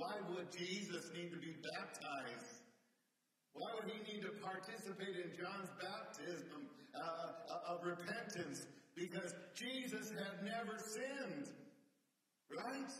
Why 0.00 0.16
would 0.32 0.48
Jesus 0.48 1.12
need 1.12 1.28
to 1.36 1.36
be 1.36 1.52
baptized? 1.60 2.64
Why 3.52 3.68
would 3.76 3.92
he 3.92 4.00
need 4.08 4.24
to 4.24 4.32
participate 4.40 5.20
in 5.20 5.36
John's 5.36 5.68
baptism 5.76 6.72
uh, 6.96 7.76
of 7.76 7.84
repentance? 7.84 8.64
because 9.00 9.34
Jesus 9.54 10.12
had 10.12 10.44
never 10.44 10.76
sinned. 10.78 11.48
Right? 12.52 12.92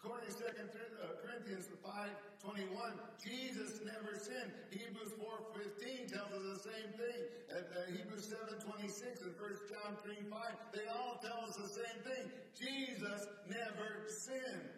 According 0.00 0.30
to 0.30 0.46
2 0.46 0.48
uh, 0.48 1.20
Corinthians 1.20 1.68
5, 1.84 2.08
21, 2.40 2.72
Jesus 3.18 3.82
never 3.84 4.16
sinned. 4.16 4.52
Hebrews 4.70 5.12
4, 5.18 5.28
15 5.76 6.08
tells 6.08 6.32
us 6.32 6.44
the 6.56 6.70
same 6.70 6.90
thing. 6.94 7.20
And 7.50 7.66
uh, 7.66 7.78
Hebrews 7.98 8.30
7, 8.30 8.62
26 8.62 9.22
and 9.26 9.34
1 9.34 9.50
John 9.68 9.92
3, 10.06 10.14
5, 10.30 10.40
they 10.72 10.86
all 10.86 11.18
tell 11.20 11.42
us 11.44 11.56
the 11.58 11.68
same 11.68 11.98
thing. 12.06 12.24
Jesus 12.54 13.26
never 13.50 14.06
sinned. 14.06 14.77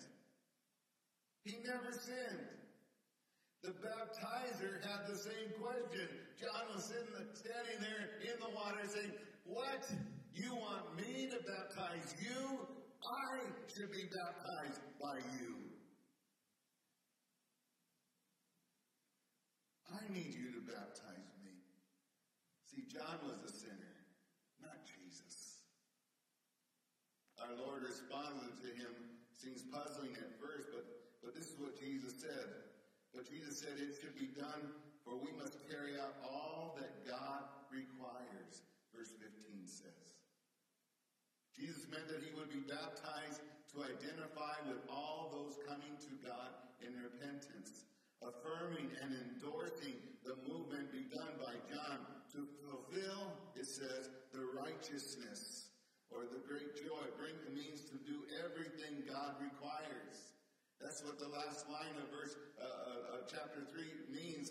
He 1.44 1.56
never 1.64 1.92
sinned. 1.92 2.46
The 3.62 3.70
baptizer 3.70 4.80
had 4.84 5.06
the 5.08 5.16
same 5.16 5.52
question. 5.60 6.08
John 6.40 6.74
was 6.74 6.84
standing 6.84 7.80
there 7.80 8.08
in 8.24 8.40
the 8.40 8.48
water 8.54 8.80
saying, 8.88 9.12
What? 9.44 9.90
You 10.34 10.54
want 10.54 10.96
me 10.96 11.28
to 11.28 11.36
baptize 11.44 12.14
you? 12.20 12.66
I 13.04 13.40
should 13.68 13.92
be 13.92 14.08
baptized 14.08 14.80
by 15.00 15.18
you. 15.40 15.56
I 19.90 20.12
need 20.12 20.32
you 20.32 20.52
to 20.54 20.62
baptize 20.64 21.34
me. 21.44 21.50
See, 22.70 22.84
John 22.88 23.18
was 23.26 23.42
a 23.44 23.52
sinner, 23.52 23.96
not 24.62 24.86
Jesus. 24.86 25.66
Our 27.42 27.56
Lord 27.58 27.82
responded 27.82 28.54
to 28.62 28.70
him. 28.70 28.94
Seems 29.34 29.62
puzzling 29.72 30.12
at 30.14 30.38
first, 30.38 30.68
but, 30.72 30.84
but 31.30 31.38
this 31.38 31.54
is 31.54 31.62
what 31.62 31.78
Jesus 31.78 32.18
said. 32.18 32.50
But 33.14 33.30
Jesus 33.30 33.62
said 33.62 33.78
it 33.78 33.94
should 34.02 34.18
be 34.18 34.34
done, 34.34 34.74
for 35.06 35.14
we 35.14 35.30
must 35.38 35.62
carry 35.70 35.94
out 35.94 36.18
all 36.26 36.74
that 36.74 37.06
God 37.06 37.46
requires. 37.70 38.66
Verse 38.90 39.14
15 39.14 39.30
says. 39.62 40.18
Jesus 41.54 41.86
meant 41.86 42.10
that 42.10 42.18
he 42.18 42.34
would 42.34 42.50
be 42.50 42.66
baptized 42.66 43.46
to 43.70 43.86
identify 43.86 44.58
with 44.66 44.82
all 44.90 45.30
those 45.30 45.54
coming 45.70 45.94
to 46.02 46.12
God 46.18 46.50
in 46.82 46.98
repentance, 46.98 47.86
affirming 48.26 48.90
and 48.98 49.14
endorsing 49.14 49.94
the 50.26 50.34
movement 50.50 50.90
begun 50.90 51.30
by 51.38 51.54
John 51.70 52.10
to 52.34 52.42
fulfill, 52.66 53.38
it 53.54 53.70
says, 53.70 54.10
the 54.34 54.50
righteousness 54.58 55.70
or 56.10 56.26
the 56.26 56.42
great 56.42 56.74
joy. 56.74 57.06
Bring 57.14 57.38
the 57.46 57.54
means 57.54 57.86
to 57.86 57.96
do 58.02 58.18
everything 58.42 59.06
God 59.06 59.38
requires. 59.38 60.30
That's 60.80 61.04
what 61.04 61.20
the 61.20 61.28
last 61.28 61.68
line 61.68 61.94
of 62.00 62.08
verse 62.10 62.34
uh, 62.56 62.64
uh, 62.64 62.66
uh 62.66 63.16
chapter 63.28 63.62
three 63.70 63.92
means. 64.08 64.50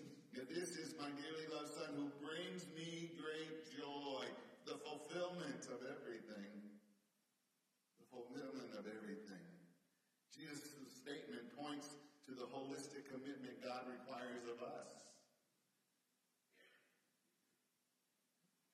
This 0.50 0.78
is 0.78 0.96
my 0.98 1.10
dearly 1.14 1.46
loved 1.52 1.74
Son 1.76 1.92
who 1.94 2.10
brings 2.26 2.66
me 2.74 3.12
great 3.20 3.70
joy, 3.70 4.26
the 4.66 4.80
fulfillment 4.82 5.68
of 5.70 5.84
everything 5.84 6.70
the 8.00 8.08
fulfillment 8.08 8.72
of 8.80 8.88
everything. 8.88 9.46
Jesus' 10.32 10.72
statement 11.04 11.52
points 11.60 11.92
to 12.26 12.32
the 12.32 12.48
holistic 12.48 13.12
commitment 13.12 13.60
God 13.60 13.84
requires 13.92 14.48
of 14.48 14.64
us. 14.64 14.88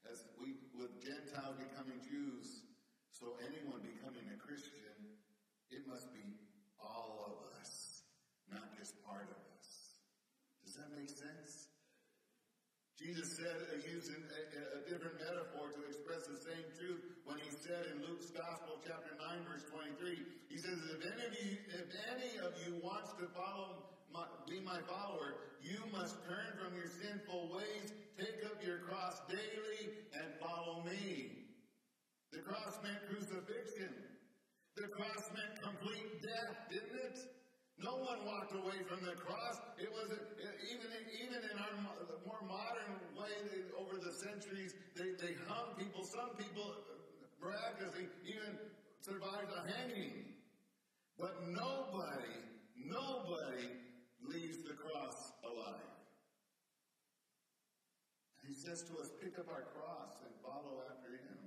As 0.05 0.21
we, 0.37 0.61
with 0.77 0.93
Gentiles 1.01 1.57
becoming 1.57 1.97
Jews, 2.05 2.61
so 3.09 3.41
anyone 3.41 3.81
becoming 3.81 4.29
a 4.29 4.37
Christian, 4.37 5.17
it 5.73 5.81
must 5.89 6.13
be 6.13 6.37
all 6.77 7.25
of 7.25 7.37
us, 7.57 8.05
not 8.53 8.77
just 8.77 8.93
part 9.01 9.25
of 9.33 9.41
us. 9.57 9.67
Does 10.75 10.83
that 10.83 10.99
make 10.99 11.07
sense? 11.07 11.71
Jesus 12.99 13.39
said, 13.39 13.55
uh, 13.71 13.79
using 13.87 14.19
a, 14.19 14.43
a, 14.75 14.81
different 14.91 15.15
metaphor 15.23 15.71
to 15.71 15.79
express 15.87 16.27
the 16.27 16.35
same 16.35 16.67
truth 16.75 16.99
when 17.23 17.39
he 17.39 17.47
said 17.47 17.87
in 17.95 18.03
Luke's 18.03 18.27
Gospel, 18.35 18.83
chapter 18.83 19.15
9, 19.15 19.47
verse 19.47 19.63
23, 19.71 20.19
he 20.51 20.59
says, 20.59 20.75
if 20.91 20.99
any 20.99 21.23
of 21.23 21.31
you, 21.31 21.55
if 21.79 21.87
any 22.11 22.31
of 22.43 22.51
you 22.59 22.75
wants 22.83 23.15
to 23.23 23.23
follow 23.31 23.87
my, 24.11 24.27
be 24.51 24.59
my 24.59 24.83
follower, 24.83 25.47
you 25.63 25.79
must 25.95 26.19
turn 26.27 26.59
from 26.59 26.75
your 26.75 26.91
sinful 26.91 27.55
ways, 27.55 27.95
take 28.19 28.43
up 28.43 28.59
your 28.59 28.83
cross 28.83 29.23
daily, 29.31 29.95
and 30.11 30.27
follow 30.43 30.83
me. 30.83 31.55
The 32.35 32.43
cross 32.43 32.83
meant 32.83 32.99
crucifixion. 33.07 33.95
The 34.75 34.91
cross 34.91 35.23
meant 35.31 35.55
complete 35.63 36.19
death, 36.19 36.67
didn't 36.67 36.99
it? 36.99 37.19
No 37.77 37.99
one 37.99 38.23
walked 38.23 38.55
away 38.55 38.79
from 38.87 39.03
the 39.03 39.15
cross. 39.19 39.59
It 39.75 39.91
was 39.91 40.07
even 40.07 40.91
even 41.19 41.39
in 41.43 41.55
our 41.59 41.75
more 42.23 42.39
modern 42.47 42.95
way 43.19 43.35
over 43.75 43.99
the 43.99 44.14
centuries. 44.25 44.73
They, 44.97 45.13
they 45.21 45.33
hung 45.47 45.77
people. 45.77 46.03
Some 46.03 46.33
people 46.37 46.73
miraculously 47.41 48.09
even 48.25 48.57
survived 49.01 49.53
a 49.53 49.61
hanging, 49.69 50.25
but 51.19 51.45
nobody, 51.47 52.41
nobody 52.73 53.69
leaves 54.25 54.65
the 54.65 54.73
cross 54.73 55.31
alive. 55.45 55.93
He 58.41 58.53
says 58.53 58.81
to 58.89 59.01
us, 59.01 59.09
pick 59.21 59.37
up 59.37 59.49
our 59.49 59.65
cross 59.73 60.21
and 60.25 60.33
follow 60.41 60.81
after 60.89 61.13
him. 61.17 61.45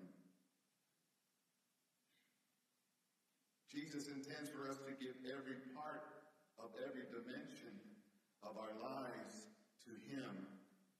Jesus 3.71 4.09
intends 4.11 4.51
for 4.51 4.67
us 4.67 4.83
to 4.83 4.93
give 4.99 5.15
every 5.29 5.63
part 5.77 6.03
of 6.59 6.75
every 6.83 7.07
dimension 7.15 7.79
of 8.43 8.59
our 8.59 8.75
lives 8.83 9.47
to 9.87 9.93
Him 10.11 10.47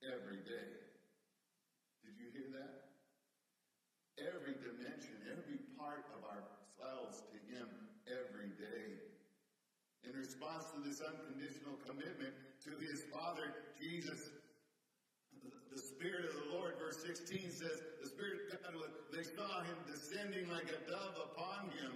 every 0.05 0.39
day. 0.47 0.69
Did 2.05 2.15
you 2.15 2.31
hear 2.31 2.49
that? 2.55 2.95
Every 4.15 4.55
dimension, 4.55 5.17
every 5.27 5.59
part 5.75 6.07
of 6.15 6.23
ourselves 6.23 7.23
to 7.33 7.37
Him 7.51 7.67
every 8.07 8.55
day. 8.55 9.01
In 10.07 10.08
response 10.19 10.67
to 10.75 10.83
this 10.83 10.99
unconditional 10.99 11.79
commitment 11.87 12.35
to 12.67 12.71
His 12.83 13.07
Father, 13.07 13.55
Jesus 13.79 14.35
the 15.69 15.77
Spirit 15.95 16.25
of 16.25 16.33
the 16.33 16.47
Lord, 16.57 16.75
verse 16.81 16.97
16 17.05 17.39
says, 17.55 17.77
the 18.01 18.09
Spirit 18.09 18.51
of 18.51 18.59
God, 18.59 18.89
they 19.13 19.23
saw 19.23 19.61
him 19.61 19.77
descending 19.85 20.49
like 20.49 20.65
a 20.65 20.79
dove 20.89 21.15
upon 21.31 21.69
him. 21.77 21.93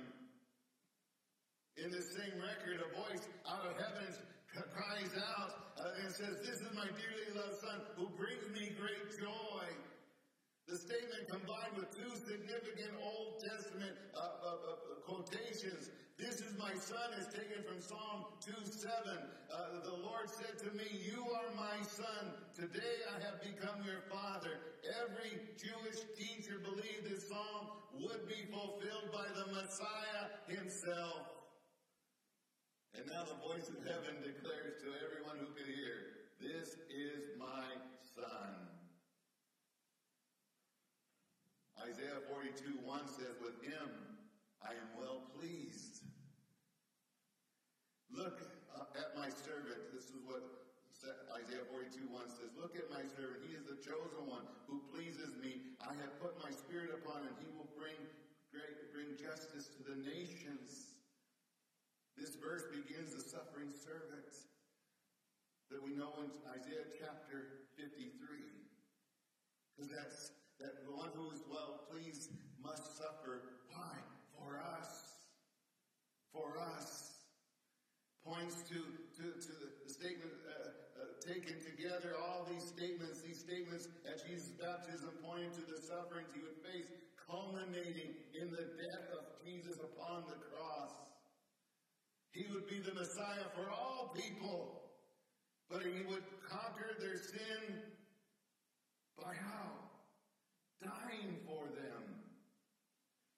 In 1.82 1.90
this 1.90 2.14
same 2.14 2.38
record, 2.38 2.86
a 2.86 2.90
voice 2.94 3.26
out 3.50 3.66
of 3.66 3.74
heaven 3.76 4.14
cries 4.54 5.14
out 5.18 5.74
uh, 5.82 6.02
and 6.06 6.14
says, 6.14 6.38
This 6.46 6.62
is 6.62 6.70
my 6.78 6.86
dearly 6.86 7.30
loved 7.34 7.58
Son 7.60 7.82
who 7.98 8.06
brings 8.14 8.46
me 8.54 8.70
great 8.78 9.10
joy. 9.18 9.66
The 10.70 10.78
statement 10.78 11.28
combined 11.34 11.74
with 11.76 11.90
two 11.98 12.14
significant 12.14 12.94
Old 13.02 13.42
Testament 13.42 13.98
uh, 14.14 14.22
uh, 14.22 14.48
uh 14.54 14.76
quotations. 15.10 15.90
This 16.24 16.40
is 16.40 16.56
my 16.58 16.72
son 16.80 17.12
is 17.20 17.28
taken 17.36 17.68
from 17.68 17.84
Psalm 17.84 18.32
2 18.40 18.56
7. 18.64 18.96
Uh, 19.52 19.84
the 19.84 20.00
Lord 20.08 20.32
said 20.32 20.56
to 20.64 20.72
me, 20.72 20.88
You 21.04 21.20
are 21.20 21.52
my 21.52 21.84
son. 21.84 22.32
Today 22.56 23.04
I 23.12 23.20
have 23.28 23.44
become 23.44 23.84
your 23.84 24.08
father. 24.08 24.56
Every 25.04 25.36
Jewish 25.60 26.00
teacher 26.16 26.64
believed 26.64 27.12
this 27.12 27.28
psalm 27.28 27.76
would 28.00 28.24
be 28.24 28.48
fulfilled 28.48 29.12
by 29.12 29.28
the 29.36 29.52
Messiah 29.52 30.32
himself. 30.48 31.28
And 32.96 33.04
now 33.12 33.28
the 33.28 33.44
voice 33.44 33.68
of 33.68 33.84
heaven 33.84 34.24
declares 34.24 34.80
to 34.80 34.96
everyone 35.04 35.44
who 35.44 35.52
can 35.60 35.68
hear, 35.76 36.24
This 36.40 36.80
is 36.88 37.36
my 37.36 37.68
son. 38.16 38.72
Isaiah 41.84 42.24
42 42.32 42.80
1 42.80 43.08
says, 43.12 43.36
With 43.44 43.60
him 43.60 43.92
I 44.64 44.72
am 44.72 44.88
well 44.96 45.28
pleased. 45.36 46.04
Look 48.14 48.46
uh, 48.78 48.86
at 48.94 49.18
my 49.18 49.28
servant. 49.28 49.90
This 49.90 50.14
is 50.14 50.22
what 50.22 50.46
Isaiah 51.34 51.66
42 51.74 52.06
1 52.14 52.30
says, 52.30 52.53
Look 52.64 52.80
at 52.80 52.88
my 52.88 53.04
servant. 53.20 53.44
He 53.44 53.60
is 53.60 53.68
the 53.68 53.76
chosen 53.84 54.24
one 54.24 54.48
who 54.72 54.80
pleases 54.88 55.36
me. 55.44 55.76
I 55.84 55.92
have 56.00 56.16
put 56.24 56.40
my 56.40 56.48
spirit 56.48 56.96
upon 56.96 57.28
him. 57.28 57.36
He 57.44 57.52
will 57.52 57.68
bring 57.76 58.00
great, 58.56 58.88
bring 58.96 59.20
justice 59.20 59.68
to 59.76 59.84
the 59.84 60.00
nations. 60.00 60.96
This 62.16 62.40
verse 62.40 62.64
begins 62.72 63.20
the 63.20 63.28
suffering 63.28 63.68
servant 63.76 64.32
that 65.76 65.84
we 65.84 65.92
know 65.92 66.16
in 66.24 66.32
Isaiah 66.56 66.88
chapter 66.96 67.68
53. 67.76 68.16
Because 69.76 69.92
that's 69.92 70.32
that 70.64 70.88
the 70.88 70.96
one 70.96 71.12
who 71.20 71.36
is 71.36 71.44
well 71.52 71.84
pleased 71.92 72.32
must 72.64 72.96
suffer. 72.96 73.60
Why? 73.76 74.00
For 74.40 74.64
us. 74.80 75.20
For 76.32 76.56
us. 76.80 77.12
Points 78.24 78.64
to, 78.72 78.80
to, 79.20 79.36
to 79.36 79.52
the 79.52 79.92
statement 79.92 80.32
taken 81.24 81.56
together, 81.64 82.16
all 82.20 82.46
these 82.52 82.68
statements, 82.68 83.24
these 83.24 83.40
statements 83.40 83.88
at 84.04 84.20
Jesus' 84.28 84.52
baptism 84.60 85.12
pointing 85.24 85.52
to 85.56 85.64
the 85.64 85.80
sufferings 85.80 86.28
he 86.36 86.44
would 86.44 86.60
face, 86.60 86.88
culminating 87.16 88.12
in 88.36 88.52
the 88.52 88.68
death 88.76 89.08
of 89.16 89.24
Jesus 89.44 89.80
upon 89.80 90.28
the 90.28 90.40
cross. 90.52 90.92
He 92.32 92.46
would 92.52 92.68
be 92.68 92.80
the 92.80 92.94
Messiah 92.94 93.48
for 93.56 93.72
all 93.72 94.12
people. 94.16 94.84
But 95.70 95.82
he 95.82 96.06
would 96.06 96.24
conquer 96.50 96.92
their 97.00 97.18
sin 97.18 97.82
by 99.18 99.34
how? 99.34 99.72
Dying 100.84 101.38
for 101.48 101.66
them. 101.74 102.04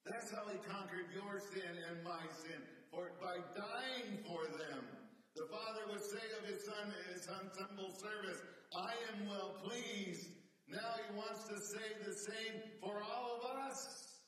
That's 0.06 0.32
how 0.32 0.44
he 0.52 0.58
conquered 0.68 1.14
your 1.14 1.40
sin 1.40 1.78
and 1.90 2.04
my 2.04 2.22
sin 2.44 2.62
for 2.92 3.12
by 3.22 3.38
dying 3.56 4.20
for 4.26 4.46
them. 4.58 5.05
The 5.36 5.46
Father 5.52 5.82
would 5.92 6.04
say 6.04 6.24
of 6.40 6.48
his 6.48 6.64
Son 6.64 6.88
in 6.88 7.14
his 7.14 7.28
humble 7.28 7.92
service, 7.92 8.40
I 8.74 8.94
am 9.12 9.28
well 9.28 9.56
pleased. 9.64 10.28
Now 10.68 10.96
he 10.96 11.16
wants 11.16 11.44
to 11.50 11.60
say 11.60 11.84
the 12.06 12.14
same 12.14 12.62
for 12.80 13.04
all 13.04 13.42
of 13.44 13.70
us. 13.70 14.22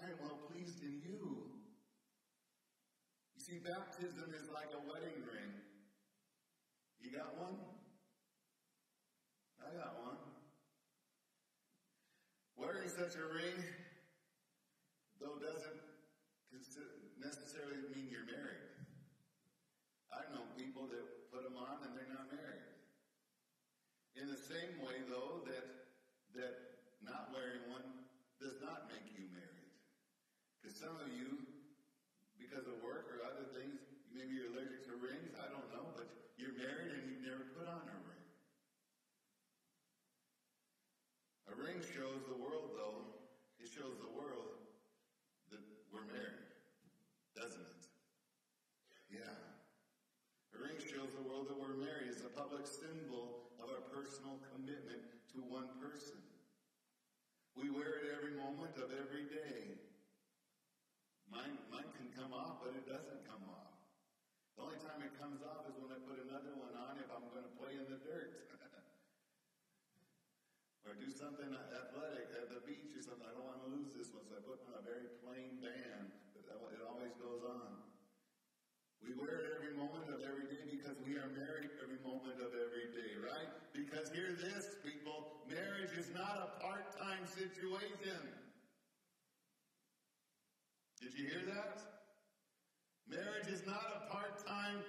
I 0.00 0.04
am 0.04 0.18
well 0.22 0.38
pleased 0.50 0.82
in 0.82 1.00
you. 1.02 1.50
You 3.34 3.40
see, 3.40 3.58
baptism 3.58 4.32
is 4.40 4.48
like 4.54 4.70
a 4.72 4.82
wedding 4.88 5.18
ring. 5.26 5.50
You 7.00 7.10
got 7.10 7.36
one? 7.36 7.58
I 9.60 9.76
got 9.76 9.98
one. 10.04 10.18
Wearing 12.56 12.88
such 12.88 13.16
a 13.16 13.26
ring, 13.34 13.58
though 15.20 15.38
doesn't 15.42 15.82
necessarily 17.18 17.82
mean 17.94 18.08
you're 18.10 18.26
married. 18.26 18.70
I 20.12 20.28
know 20.34 20.44
people 20.56 20.86
that 20.92 21.32
put 21.32 21.42
them 21.42 21.56
on 21.56 21.80
and 21.88 21.96
they're 21.96 22.12
not 22.12 22.28
married. 22.28 22.68
In 24.22 24.30
the 24.30 24.38
same 24.38 24.78
way, 24.86 25.02
though, 25.10 25.42
that 25.50 25.66
that 26.38 26.54
not 27.02 27.34
wearing 27.34 27.66
one 27.74 28.06
does 28.38 28.54
not 28.62 28.86
make 28.86 29.02
you 29.18 29.26
married. 29.34 29.74
Because 30.62 30.78
some 30.78 30.94
of 31.02 31.10
you, 31.10 31.42
because 32.38 32.62
of 32.70 32.78
work 32.86 33.10
or 33.10 33.18
other 33.26 33.50
things, 33.50 33.82
maybe 34.14 34.38
you're 34.38 34.54
allergic 34.54 34.86
to 34.86 34.94
rings. 35.02 35.34
I 35.34 35.50
don't 35.50 35.66
know, 35.74 35.90
but 35.98 36.06
you're 36.38 36.54
married 36.54 36.94
and 36.94 37.02
you've 37.10 37.26
never 37.26 37.50
put 37.50 37.66
on 37.66 37.82
a 37.82 37.98
ring. 38.06 38.26
A 41.50 41.54
ring 41.58 41.82
shows 41.82 42.22
the 42.30 42.38
world, 42.38 42.78
though. 42.78 43.26
It 43.58 43.74
shows 43.74 43.98
the 43.98 44.12
world 44.14 44.54
that 45.50 45.66
we're 45.90 46.06
married, 46.06 46.46
doesn't 47.34 47.58
it? 47.58 47.82
Yeah. 49.18 49.34
A 50.54 50.58
ring 50.62 50.78
shows 50.78 51.10
the 51.10 51.26
world 51.26 51.50
that 51.50 51.58
we're 51.58 51.74
married. 51.74 52.14
It's 52.14 52.22
a 52.22 52.30
public 52.30 52.70
symbol 52.70 53.41
our 53.72 53.80
personal 53.88 54.36
commitment 54.52 55.00
to 55.32 55.40
one 55.48 55.64
person. 55.80 56.20
We 57.56 57.72
wear 57.72 58.04
it 58.04 58.12
every 58.12 58.36
moment 58.36 58.76
of 58.76 58.92
every 58.92 59.24
day. 59.32 59.80
Mine, 61.32 61.56
mine 61.72 61.88
can 61.96 62.12
come 62.12 62.36
off, 62.36 62.60
but 62.60 62.76
it 62.76 62.84
doesn't 62.84 63.24
come 63.24 63.48
off. 63.48 63.72
The 64.60 64.68
only 64.68 64.76
time 64.84 65.00
it 65.00 65.16
comes 65.16 65.40
off 65.40 65.64
is 65.72 65.80
when 65.80 65.88
I 65.88 65.96
put 66.04 66.20
another 66.20 66.52
one 66.60 66.76
on 66.76 67.00
if 67.00 67.08
I'm 67.08 67.24
going 67.32 67.48
to 67.48 67.54
play 67.56 67.80
in 67.80 67.88
the 67.88 67.96
dirt. 68.04 68.52
or 70.84 70.92
do 71.00 71.08
something 71.08 71.48
athletic 71.72 72.28
at 72.36 72.52
the 72.52 72.60
beach 72.68 72.92
or 72.92 73.00
something. 73.00 73.24
I 73.24 73.32
don't 73.32 73.48
want 73.48 73.64
to 73.64 73.72
lose 73.72 73.88
this 73.96 74.12
one, 74.12 74.28
so 74.28 74.36
I 74.36 74.44
put 74.44 74.60
on 74.68 74.76
a 74.76 74.84
very 74.84 75.08
plain 75.24 75.56
band, 75.64 76.12
but 76.36 76.44
it 76.76 76.84
always 76.84 77.16
goes 77.16 77.40
on. 77.48 77.91
We 79.02 79.18
wear 79.18 79.34
it 79.42 79.46
every 79.58 79.74
moment 79.74 80.06
of 80.14 80.22
every 80.22 80.46
day 80.46 80.62
because 80.70 80.94
we 81.02 81.18
are 81.18 81.26
married 81.34 81.74
every 81.82 81.98
moment 82.06 82.38
of 82.38 82.54
every 82.54 82.86
day, 82.94 83.18
right? 83.18 83.50
Because 83.74 84.14
hear 84.14 84.30
this, 84.38 84.78
people, 84.86 85.42
marriage 85.50 85.90
is 85.98 86.06
not 86.14 86.38
a 86.38 86.48
part-time 86.62 87.26
situation. 87.26 88.22
Did 91.02 91.18
you 91.18 91.26
hear 91.26 91.42
that? 91.50 91.82
Marriage 93.10 93.50
is 93.50 93.66
not 93.66 93.82
a 93.90 94.12
part-time 94.14 94.86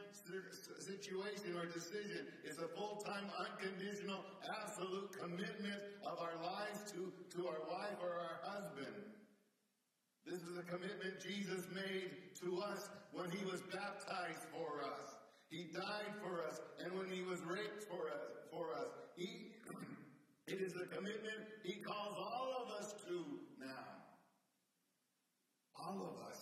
situation 0.78 1.58
or 1.58 1.66
decision. 1.66 2.30
It's 2.46 2.60
a 2.60 2.70
full-time, 2.78 3.26
unconditional, 3.34 4.22
absolute 4.46 5.12
commitment 5.18 5.82
of 6.06 6.22
our 6.22 6.38
lives 6.38 6.86
to, 6.94 7.12
to 7.36 7.48
our 7.48 7.66
wife 7.66 7.98
or 8.00 8.14
our 8.14 8.38
husband. 8.46 8.94
This 10.26 10.42
is 10.42 10.58
a 10.58 10.64
commitment 10.64 11.20
Jesus 11.20 11.66
made 11.74 12.12
to 12.42 12.62
us 12.62 12.90
when 13.12 13.30
he 13.30 13.44
was 13.46 13.62
baptized 13.72 14.46
for 14.52 14.84
us. 14.84 15.16
He 15.50 15.66
died 15.74 16.14
for 16.22 16.42
us, 16.48 16.60
and 16.84 16.98
when 16.98 17.10
he 17.10 17.22
was 17.22 17.40
raped 17.42 17.84
for 17.84 18.10
us, 18.10 18.32
for 18.50 18.74
us, 18.74 18.88
he 19.16 19.52
it 20.48 20.62
is 20.62 20.74
a 20.76 20.88
commitment 20.96 21.44
he 21.64 21.74
calls 21.74 22.16
all 22.18 22.66
of 22.66 22.82
us 22.82 22.94
to 23.08 23.24
now. 23.60 24.04
All 25.76 26.16
of 26.16 26.30
us, 26.30 26.40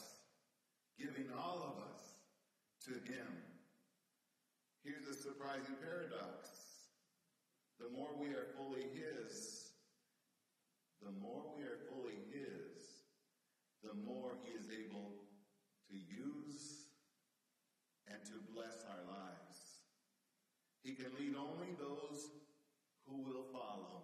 giving 0.99 1.27
all 1.35 1.57
of 1.57 1.83
us 1.89 2.01
to 2.85 2.93
Him. 3.11 3.27
Here's 4.83 5.07
a 5.07 5.13
surprising 5.13 5.75
paradox. 5.81 6.49
The 7.79 7.89
more 7.89 8.09
we 8.19 8.29
are 8.29 8.47
fully 8.57 8.85
His, 8.93 9.71
the 11.01 11.11
more 11.11 11.43
we 11.57 11.63
are 11.63 11.79
fully 11.89 12.17
His, 12.31 12.70
the 13.83 13.93
more 14.05 14.37
He 14.45 14.53
is 14.53 14.69
able 14.69 15.13
to 15.89 15.95
use 15.95 16.87
and 18.07 18.21
to 18.25 18.37
bless 18.53 18.85
our 18.85 19.03
lives. 19.09 19.57
He 20.83 20.93
can 20.93 21.11
lead 21.17 21.35
only 21.37 21.73
those 21.77 22.29
who 23.05 23.21
will 23.21 23.45
follow. 23.53 24.03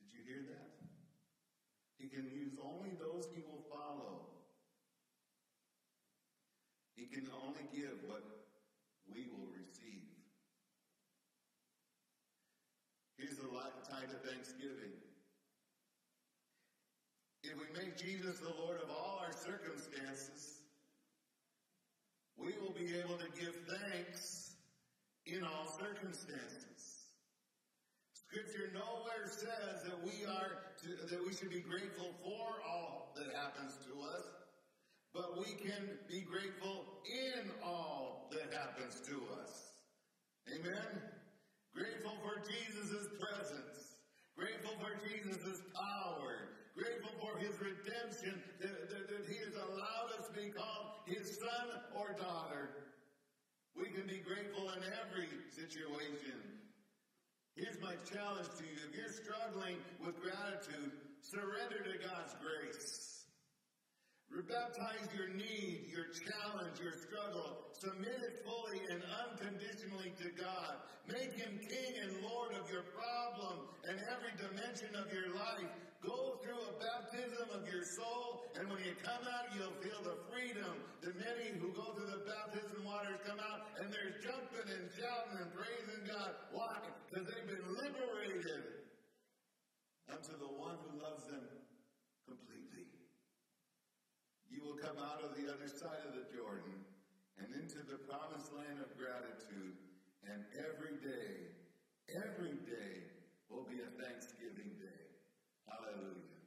Did 0.00 0.12
you 0.12 0.22
hear 0.24 0.42
that? 0.48 0.76
He 1.98 2.08
can 2.08 2.28
use 2.28 2.58
only 2.60 2.92
those 3.00 3.28
he 3.34 3.42
will 3.42 3.64
follow. 3.72 4.26
He 6.94 7.06
can 7.06 7.28
only 7.44 7.64
give 7.74 7.96
what 8.06 8.24
we 9.08 9.28
will 9.32 9.48
receive. 9.52 10.08
Here's 13.16 13.36
the 13.36 13.48
tie 13.88 14.04
to 14.10 14.18
Thanksgiving. 14.28 14.95
Make 17.76 17.98
Jesus 17.98 18.38
the 18.38 18.54
Lord 18.62 18.80
of 18.82 18.88
all 18.88 19.20
our 19.20 19.32
circumstances, 19.32 20.60
we 22.38 22.54
will 22.60 22.72
be 22.72 22.96
able 22.96 23.18
to 23.18 23.28
give 23.38 23.54
thanks 23.68 24.54
in 25.26 25.42
all 25.44 25.66
circumstances. 25.78 27.04
Scripture 28.14 28.72
nowhere 28.72 29.28
says 29.28 29.84
that 29.84 29.98
we 30.02 30.24
are 30.24 30.72
to, 30.80 31.06
that 31.14 31.26
we 31.26 31.34
should 31.34 31.50
be 31.50 31.60
grateful 31.60 32.14
for 32.22 32.48
all 32.66 33.12
that 33.16 33.34
happens 33.34 33.76
to 33.84 34.00
us, 34.02 34.24
but 35.12 35.38
we 35.38 35.52
can 35.54 35.98
be 36.08 36.22
grateful 36.22 36.84
in 37.04 37.50
all 37.62 38.30
that 38.32 38.56
happens 38.56 39.00
to 39.06 39.20
us. 39.42 39.52
Amen. 40.48 41.02
Grateful 41.74 42.12
for 42.22 42.40
Jesus' 42.40 43.08
presence. 43.20 43.96
Grateful 44.36 44.72
for 44.80 44.96
Jesus' 45.08 45.60
power. 45.74 46.56
Grateful 46.76 47.16
for 47.24 47.40
his 47.40 47.56
redemption 47.56 48.36
that, 48.60 48.90
that, 48.92 49.08
that 49.08 49.24
he 49.24 49.40
has 49.40 49.56
allowed 49.56 50.12
us 50.20 50.28
to 50.28 50.34
be 50.36 50.52
called 50.52 51.00
his 51.08 51.40
son 51.40 51.80
or 51.96 52.12
daughter. 52.20 52.92
We 53.72 53.88
can 53.88 54.04
be 54.04 54.20
grateful 54.20 54.68
in 54.76 54.84
every 55.00 55.28
situation. 55.56 56.36
Here's 57.56 57.80
my 57.80 57.96
challenge 58.04 58.52
to 58.60 58.64
you. 58.68 58.76
If 58.84 58.92
you're 58.92 59.16
struggling 59.24 59.80
with 60.04 60.20
gratitude, 60.20 60.92
surrender 61.24 61.80
to 61.80 61.96
God's 62.04 62.36
grace. 62.44 63.24
Rebaptize 64.28 65.08
your 65.16 65.32
need, 65.32 65.88
your 65.88 66.12
challenge, 66.12 66.76
your 66.76 66.92
struggle. 66.92 67.72
Submit 67.72 68.20
it 68.20 68.44
fully 68.44 68.80
and 68.92 69.00
unconditionally 69.24 70.12
to 70.20 70.28
God. 70.36 70.84
Make 71.08 71.32
Him 71.40 71.56
King 71.56 71.92
and 72.04 72.20
Lord 72.20 72.52
of 72.52 72.68
your 72.68 72.84
problem 72.92 73.72
and 73.88 73.96
every 74.12 74.36
dimension 74.36 74.92
of 74.92 75.08
your 75.08 75.32
life. 75.32 75.72
Go 76.04 76.38
through 76.44 76.60
a 76.60 76.74
baptism 76.78 77.48
of 77.56 77.64
your 77.72 77.84
soul, 77.84 78.52
and 78.58 78.68
when 78.68 78.84
you 78.84 78.94
come 79.02 79.24
out, 79.24 79.50
you'll 79.56 79.74
feel 79.80 80.00
the 80.04 80.18
freedom 80.28 80.76
that 81.02 81.16
many 81.16 81.56
who 81.58 81.72
go 81.72 81.96
through 81.96 82.10
the 82.12 82.24
baptism 82.28 82.84
waters 82.84 83.18
come 83.26 83.40
out, 83.40 83.74
and 83.80 83.88
they're 83.88 84.20
jumping 84.20 84.68
and 84.68 84.86
shouting 84.94 85.38
and 85.40 85.50
praising 85.56 86.04
God. 86.06 86.36
Why? 86.52 86.76
Because 87.08 87.26
they've 87.26 87.48
been 87.48 87.66
liberated 87.74 88.86
unto 90.12 90.34
the 90.38 90.52
one 90.52 90.76
who 90.84 91.00
loves 91.00 91.24
them 91.26 91.46
completely. 92.28 92.86
You 94.52 94.62
will 94.62 94.78
come 94.78 94.98
out 95.00 95.24
of 95.24 95.34
the 95.34 95.50
other 95.50 95.68
side 95.68 96.04
of 96.06 96.14
the 96.14 96.28
Jordan 96.30 96.86
and 97.38 97.48
into 97.56 97.82
the 97.84 97.98
promised 98.04 98.52
land 98.52 98.78
of 98.84 98.92
gratitude, 98.96 99.74
and 100.28 100.44
every 100.54 100.96
day, 101.02 101.50
every 102.14 102.56
day 102.64 103.10
will 103.50 103.64
be 103.64 103.80
a 103.82 103.90
Thanksgiving 104.02 104.70
day. 104.80 105.05
Hallelujah. 105.86 106.42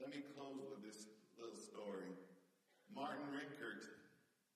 Let 0.00 0.16
me 0.16 0.24
close 0.32 0.56
with 0.64 0.80
this 0.80 1.04
little 1.36 1.60
story. 1.60 2.08
Martin 2.88 3.28
Rinkart 3.28 3.84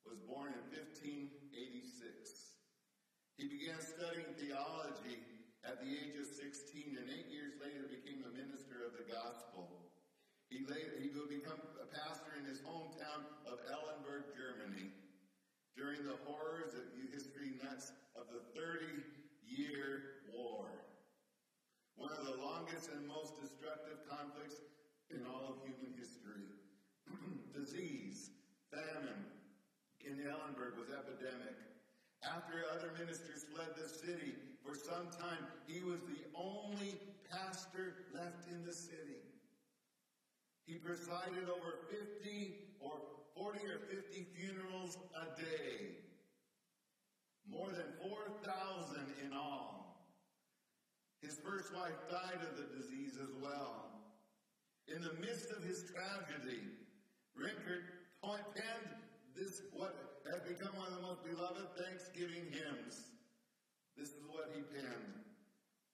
was 0.09 0.25
born 0.25 0.57
in 0.57 0.65
1586. 0.73 2.57
He 3.37 3.45
began 3.45 3.77
studying 3.77 4.33
theology 4.41 5.21
at 5.69 5.85
the 5.85 5.93
age 5.93 6.17
of 6.17 6.33
16 6.33 6.97
and 6.97 7.13
eight 7.13 7.29
years 7.29 7.61
later 7.61 7.93
became 7.93 8.25
a 8.25 8.33
minister 8.33 8.89
of 8.89 8.97
the 8.97 9.05
gospel. 9.05 9.69
He, 10.49 10.65
later, 10.65 10.97
he 10.97 11.13
would 11.13 11.29
become 11.29 11.61
a 11.77 11.85
pastor 11.93 12.41
in 12.41 12.49
his 12.49 12.65
hometown 12.65 13.21
of 13.45 13.61
Eilenburg, 13.69 14.33
Germany 14.33 14.97
during 15.77 16.09
the 16.09 16.17
horrors 16.25 16.73
of 16.73 16.89
history 17.13 17.61
nuts 17.61 17.93
of 18.17 18.33
the 18.33 18.41
30 18.57 18.97
year 19.45 20.25
war 20.33 20.86
one 21.97 22.13
of 22.13 22.25
the 22.25 22.37
longest 22.41 22.91
and 22.93 23.09
most 23.09 23.41
destructive 23.41 24.05
conflicts 24.09 24.61
in 25.11 25.25
all 25.25 25.57
of 25.57 25.65
human 25.65 25.97
history. 25.97 26.45
Disease, 27.57 28.31
famine 28.71 29.25
in 30.05 30.21
Eilenburg 30.21 30.77
was 30.79 30.93
epidemic. 30.93 31.57
After 32.23 32.65
other 32.73 32.93
ministers 32.99 33.45
fled 33.53 33.73
the 33.77 33.89
city, 33.89 34.35
for 34.65 34.75
some 34.75 35.09
time 35.19 35.47
he 35.67 35.81
was 35.81 36.01
the 36.03 36.23
only 36.35 37.01
pastor 37.31 38.07
left 38.15 38.49
in 38.51 38.65
the 38.65 38.73
city. 38.73 39.23
He 40.67 40.75
presided 40.75 41.49
over 41.49 41.87
50 41.91 42.55
or 42.81 42.99
40 43.37 43.59
or 43.67 43.79
50 43.89 44.27
funerals 44.35 44.99
a 45.15 45.41
day. 45.41 46.03
More 47.49 47.69
than 47.71 47.87
4,000 48.03 48.99
in 49.25 49.33
all. 49.33 49.86
His 51.27 51.43
first 51.43 51.75
wife 51.75 51.99
died 52.09 52.39
of 52.39 52.55
the 52.55 52.71
disease 52.79 53.19
as 53.19 53.35
well. 53.43 53.91
In 54.87 55.03
the 55.03 55.15
midst 55.19 55.51
of 55.51 55.59
his 55.65 55.83
tragedy, 55.91 56.63
Rinkart 57.35 57.83
penned 58.55 58.95
this, 59.35 59.63
what 59.75 60.23
has 60.31 60.39
become 60.47 60.71
one 60.79 60.87
of 60.87 60.95
the 60.95 61.03
most 61.03 61.27
beloved 61.27 61.67
Thanksgiving 61.75 62.47
hymns. 62.55 63.11
This 63.99 64.11
is 64.11 64.23
what 64.31 64.55
he 64.55 64.63
penned. 64.71 65.19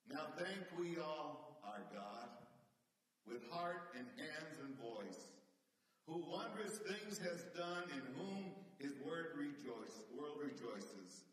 Now 0.05 0.37
thank 0.37 0.69
we 0.79 1.01
all 1.01 1.57
our 1.65 1.81
God 1.97 2.29
with 3.27 3.41
heart 3.49 3.97
and 3.97 4.05
hands 4.21 4.61
and 4.61 4.77
voice, 4.77 5.33
who 6.07 6.29
wondrous 6.29 6.77
things 6.77 7.17
has 7.17 7.49
done 7.57 7.89
in 7.89 8.05
whom 8.21 8.53
his 8.77 9.01
word 9.01 9.33
rejoice, 9.33 9.97
world 10.13 10.45
rejoices, 10.45 11.25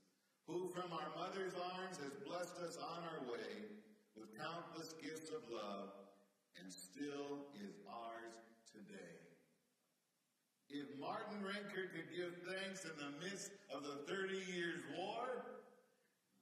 who 0.48 0.70
from 0.70 0.88
our 0.94 1.12
mother's 1.20 1.54
arms 1.76 1.98
has 1.98 2.16
blessed 2.26 2.56
us 2.64 2.78
on 2.78 3.04
our 3.04 3.30
way 3.30 3.68
with 4.20 4.36
countless 4.36 4.94
gifts 5.00 5.32
of 5.32 5.42
love 5.48 5.96
and 6.60 6.68
still 6.68 7.48
is 7.56 7.80
ours 7.88 8.36
today. 8.68 9.16
If 10.70 10.86
Martin 11.00 11.40
Rinkart 11.42 11.96
could 11.96 12.12
give 12.12 12.36
thanks 12.46 12.84
in 12.84 12.94
the 13.00 13.16
midst 13.24 13.52
of 13.74 13.82
the 13.82 14.06
30 14.12 14.36
years 14.52 14.84
war, 14.94 15.64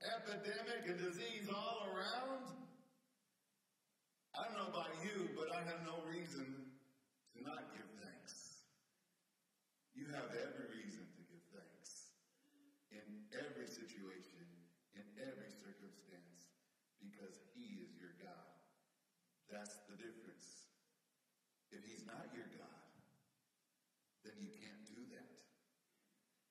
epidemic 0.03 0.89
and 0.89 0.97
disease 0.97 1.47
all 1.53 1.87
around, 1.93 2.43
I 4.37 4.45
don't 4.45 4.53
know 4.53 4.69
about 4.69 4.93
you, 5.01 5.33
but 5.33 5.49
I 5.49 5.65
have 5.65 5.81
no 5.81 5.97
reason 6.05 6.45
to 7.33 7.37
not 7.41 7.73
give 7.73 7.89
thanks. 7.97 8.61
You 9.97 10.05
have 10.13 10.29
every 10.29 10.69
reason 10.77 11.09
to 11.09 11.21
give 11.25 11.41
thanks 11.49 12.13
in 12.93 13.01
every 13.33 13.65
situation, 13.65 14.45
in 14.93 15.01
every 15.17 15.49
circumstance, 15.49 16.53
because 17.01 17.33
He 17.57 17.81
is 17.81 17.97
your 17.97 18.13
God. 18.21 18.45
That's 19.49 19.81
the 19.89 19.97
difference. 19.97 20.69
If 21.73 21.81
He's 21.81 22.05
not 22.05 22.29
your 22.37 22.45
God, 22.53 22.85
then 24.21 24.37
you 24.37 24.53
can't 24.53 24.85
do 24.85 25.01
that. 25.17 25.33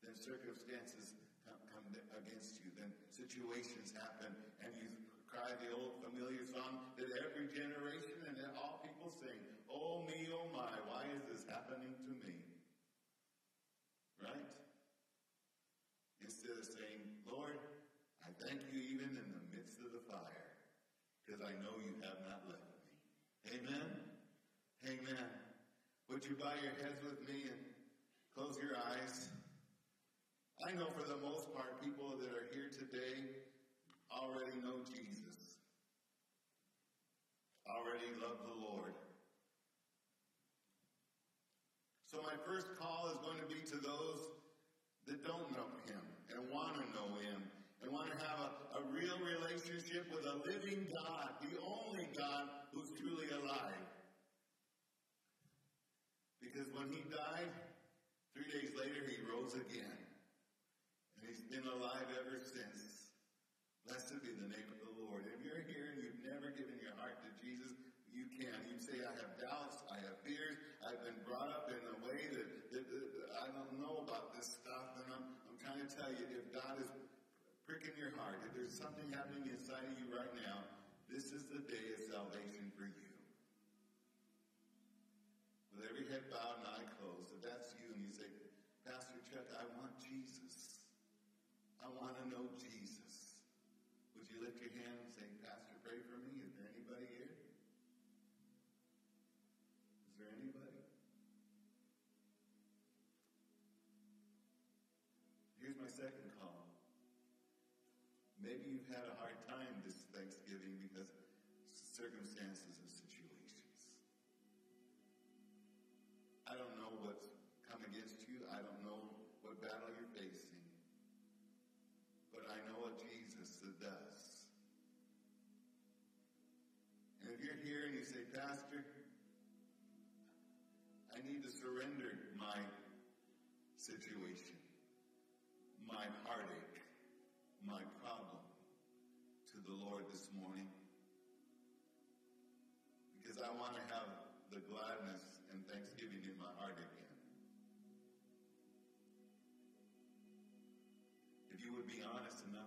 Then 0.03 0.16
circumstances 0.27 1.15
come, 1.47 1.63
come 1.71 1.87
against 2.19 2.59
you. 2.67 2.75
Then 2.75 2.91
situations 3.15 3.95
happen, 3.95 4.35
and 4.59 4.75
you 4.75 4.91
cry 5.31 5.55
the 5.63 5.71
old 5.71 6.03
familiar 6.03 6.43
song 6.51 6.91
that 6.99 7.15
every 7.23 7.47
generation 7.55 8.19
and 8.27 8.35
all 8.59 8.83
people 8.83 9.15
sing, 9.23 9.39
Oh 9.71 10.03
me, 10.11 10.27
oh 10.35 10.51
my, 10.51 10.75
why 10.91 11.07
is 11.15 11.23
this 11.31 11.47
happening 11.47 11.95
to 12.11 12.13
me? 12.27 12.35
Right? 14.19 14.51
Instead 16.19 16.59
of 16.59 16.67
saying, 16.67 17.23
Lord, 17.23 17.55
I 18.27 18.35
thank 18.43 18.67
you 18.75 18.83
even 18.83 19.15
in 19.15 19.29
the 19.31 19.45
midst 19.55 19.79
of 19.79 19.95
the 19.95 20.03
fire, 20.11 20.51
because 21.23 21.39
I 21.39 21.55
know 21.63 21.79
you 21.79 21.95
have 22.03 22.19
not 22.27 22.43
left 22.51 22.67
me. 22.75 23.63
Amen? 23.63 23.89
Amen. 24.83 25.31
Would 26.11 26.27
you 26.27 26.35
bow 26.35 26.55
your 26.59 26.75
heads 26.83 26.99
with 27.07 27.23
me 27.31 27.47
and 27.47 27.63
close 28.35 28.59
your 28.59 28.75
eyes? 28.75 29.31
I 30.65 30.73
know 30.73 30.89
for 30.97 31.05
the 31.05 31.21
most 31.21 31.53
part, 31.53 31.85
people 31.85 32.17
that 32.17 32.33
are 32.33 32.49
here 32.49 32.73
today 32.73 33.45
already 34.09 34.57
know 34.65 34.81
Jesus, 34.89 35.37
already 37.69 38.09
love 38.17 38.41
the 38.41 38.57
Lord. 38.65 38.97
So 42.11 42.25
my 42.25 42.33
first 42.49 42.73
call 42.81 43.13
is 43.13 43.21
going 43.21 43.37
to 43.37 43.49
be 43.53 43.61
to 43.69 43.77
those 43.85 44.33
that 45.07 45.21
don't 45.29 45.45
know 45.53 45.69
Him 45.85 46.01
and 46.33 46.49
want 46.49 46.81
to 46.81 46.85
know 46.97 47.13
Him 47.21 47.45
and 47.85 47.93
want 47.93 48.09
to 48.09 48.17
have 48.17 48.41
a, 48.41 48.81
a 48.81 48.83
real 48.97 49.21
relationship 49.21 50.09
with 50.09 50.25
a 50.25 50.41
living 50.41 50.89
God, 50.89 51.37
the 51.45 51.61
only 51.61 52.09
God 52.17 52.49
who's 52.73 52.89
truly 52.97 53.29
alive. 53.29 53.85
Because 56.41 56.73
when 56.73 56.89
He 56.89 57.05
died, 57.13 57.53
three 58.33 58.49
days 58.49 58.73
later 58.73 59.05
He 59.05 59.21
rose 59.29 59.53
again. 59.53 60.06
He's 61.27 61.43
been 61.51 61.67
alive 61.67 62.07
ever 62.23 62.39
since. 62.39 63.11
Blessed 63.83 64.23
be 64.23 64.31
the 64.39 64.47
name 64.47 64.71
of 64.71 64.79
the 64.79 64.93
Lord. 65.03 65.27
If 65.27 65.43
you're 65.43 65.67
here 65.67 65.95
and 65.95 65.99
you've 66.07 66.23
never 66.23 66.55
given 66.55 66.79
your 66.79 66.95
heart 67.03 67.19
to 67.27 67.31
Jesus, 67.43 67.75
you 68.15 68.31
can. 68.31 68.55
You 68.71 68.79
say, 68.79 69.03
I 69.03 69.11
have 69.11 69.35
doubts, 69.43 69.83
I 69.91 69.99
have 70.07 70.23
fears, 70.23 70.55
I've 70.87 71.03
been 71.03 71.19
brought 71.27 71.51
up 71.51 71.67
in 71.67 71.83
a 71.83 71.97
way 72.07 72.19
that, 72.31 72.49
that, 72.71 72.85
that, 72.87 73.07
that 73.19 73.31
I 73.43 73.47
don't 73.51 73.75
know 73.83 74.07
about 74.07 74.35
this 74.39 74.47
stuff, 74.63 74.95
and 75.03 75.07
I'm, 75.11 75.27
I'm 75.51 75.59
trying 75.59 75.83
to 75.83 75.91
tell 75.91 76.11
you, 76.15 76.25
if 76.31 76.47
God 76.55 76.79
is 76.79 76.91
pricking 77.67 77.99
your 77.99 78.15
heart, 78.15 78.39
if 78.47 78.55
there's 78.55 78.75
something 78.75 79.11
happening 79.11 79.51
inside 79.51 79.83
of 79.83 79.95
you 79.99 80.07
right 80.15 80.31
now, 80.47 80.63
this 81.11 81.35
is 81.35 81.51
the 81.51 81.63
day 81.67 81.87
of 81.95 82.01
salvation 82.07 82.71
for 82.79 82.87
you. 82.87 83.11
With 85.75 85.91
every 85.91 86.07
head 86.07 86.31
bowed 86.31 86.63
and 86.63 86.67
eye 86.79 86.87
closed, 87.03 87.35
if 87.35 87.43
that's 87.43 87.75
you 87.83 87.91
and 87.91 87.99
you 87.99 88.11
say, 88.15 88.31
Pastor 88.87 89.19
Chuck, 89.27 89.51
I 89.59 89.67
want 89.83 89.99
Jesus. 89.99 90.87
I 91.86 91.86
want 92.01 92.17
to 92.23 92.29
know 92.29 92.45
Jesus. 92.61 92.76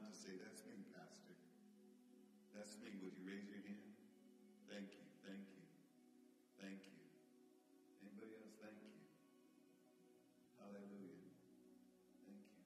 To 0.10 0.18
say, 0.18 0.34
That's 0.42 0.66
me, 0.66 0.82
Pastor. 0.90 1.38
That's 2.58 2.74
me. 2.82 2.98
Would 3.06 3.14
you 3.14 3.22
raise 3.30 3.46
your 3.46 3.62
hand? 3.62 3.94
Thank 4.66 4.90
you. 4.98 5.06
Thank 5.22 5.46
you. 5.54 5.62
Thank 6.58 6.82
you. 6.82 6.98
Anybody 8.02 8.34
else? 8.42 8.58
Thank 8.58 8.82
you. 8.82 8.90
Hallelujah. 10.58 11.30
Thank 12.26 12.42
you. 12.42 12.58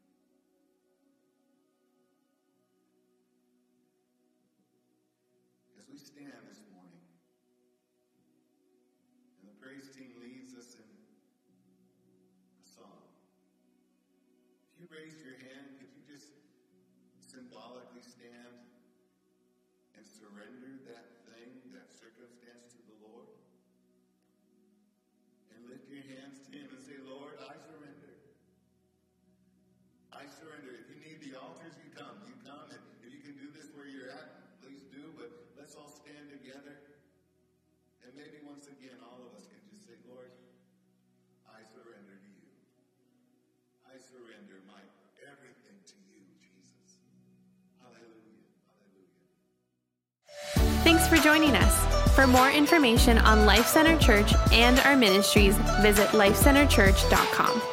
As 5.76 5.84
we 5.92 6.00
stand 6.00 6.32
surrender 20.44 20.76
that 20.92 21.08
thing, 21.32 21.56
that 21.72 21.88
circumstance 21.88 22.76
to 22.76 22.82
the 22.92 22.98
Lord? 23.08 23.32
And 25.56 25.72
lift 25.72 25.88
your 25.88 26.04
hands 26.04 26.44
to 26.44 26.52
Him 26.52 26.68
and 26.68 26.84
say, 26.84 27.00
Lord, 27.00 27.40
I 27.40 27.56
surrender. 27.64 28.12
I 30.12 30.28
surrender. 30.28 30.76
If 30.84 30.92
you 30.92 31.00
need 31.00 31.24
the 31.24 31.40
altars, 31.40 31.80
Thanks 50.84 51.08
for 51.08 51.16
joining 51.16 51.56
us. 51.56 52.14
For 52.14 52.28
more 52.28 52.50
information 52.50 53.18
on 53.20 53.46
Life 53.46 53.68
Center 53.68 53.98
Church 53.98 54.34
and 54.52 54.80
our 54.80 54.96
ministries, 54.96 55.58
visit 55.82 56.10
lifecenterchurch.com. 56.10 57.73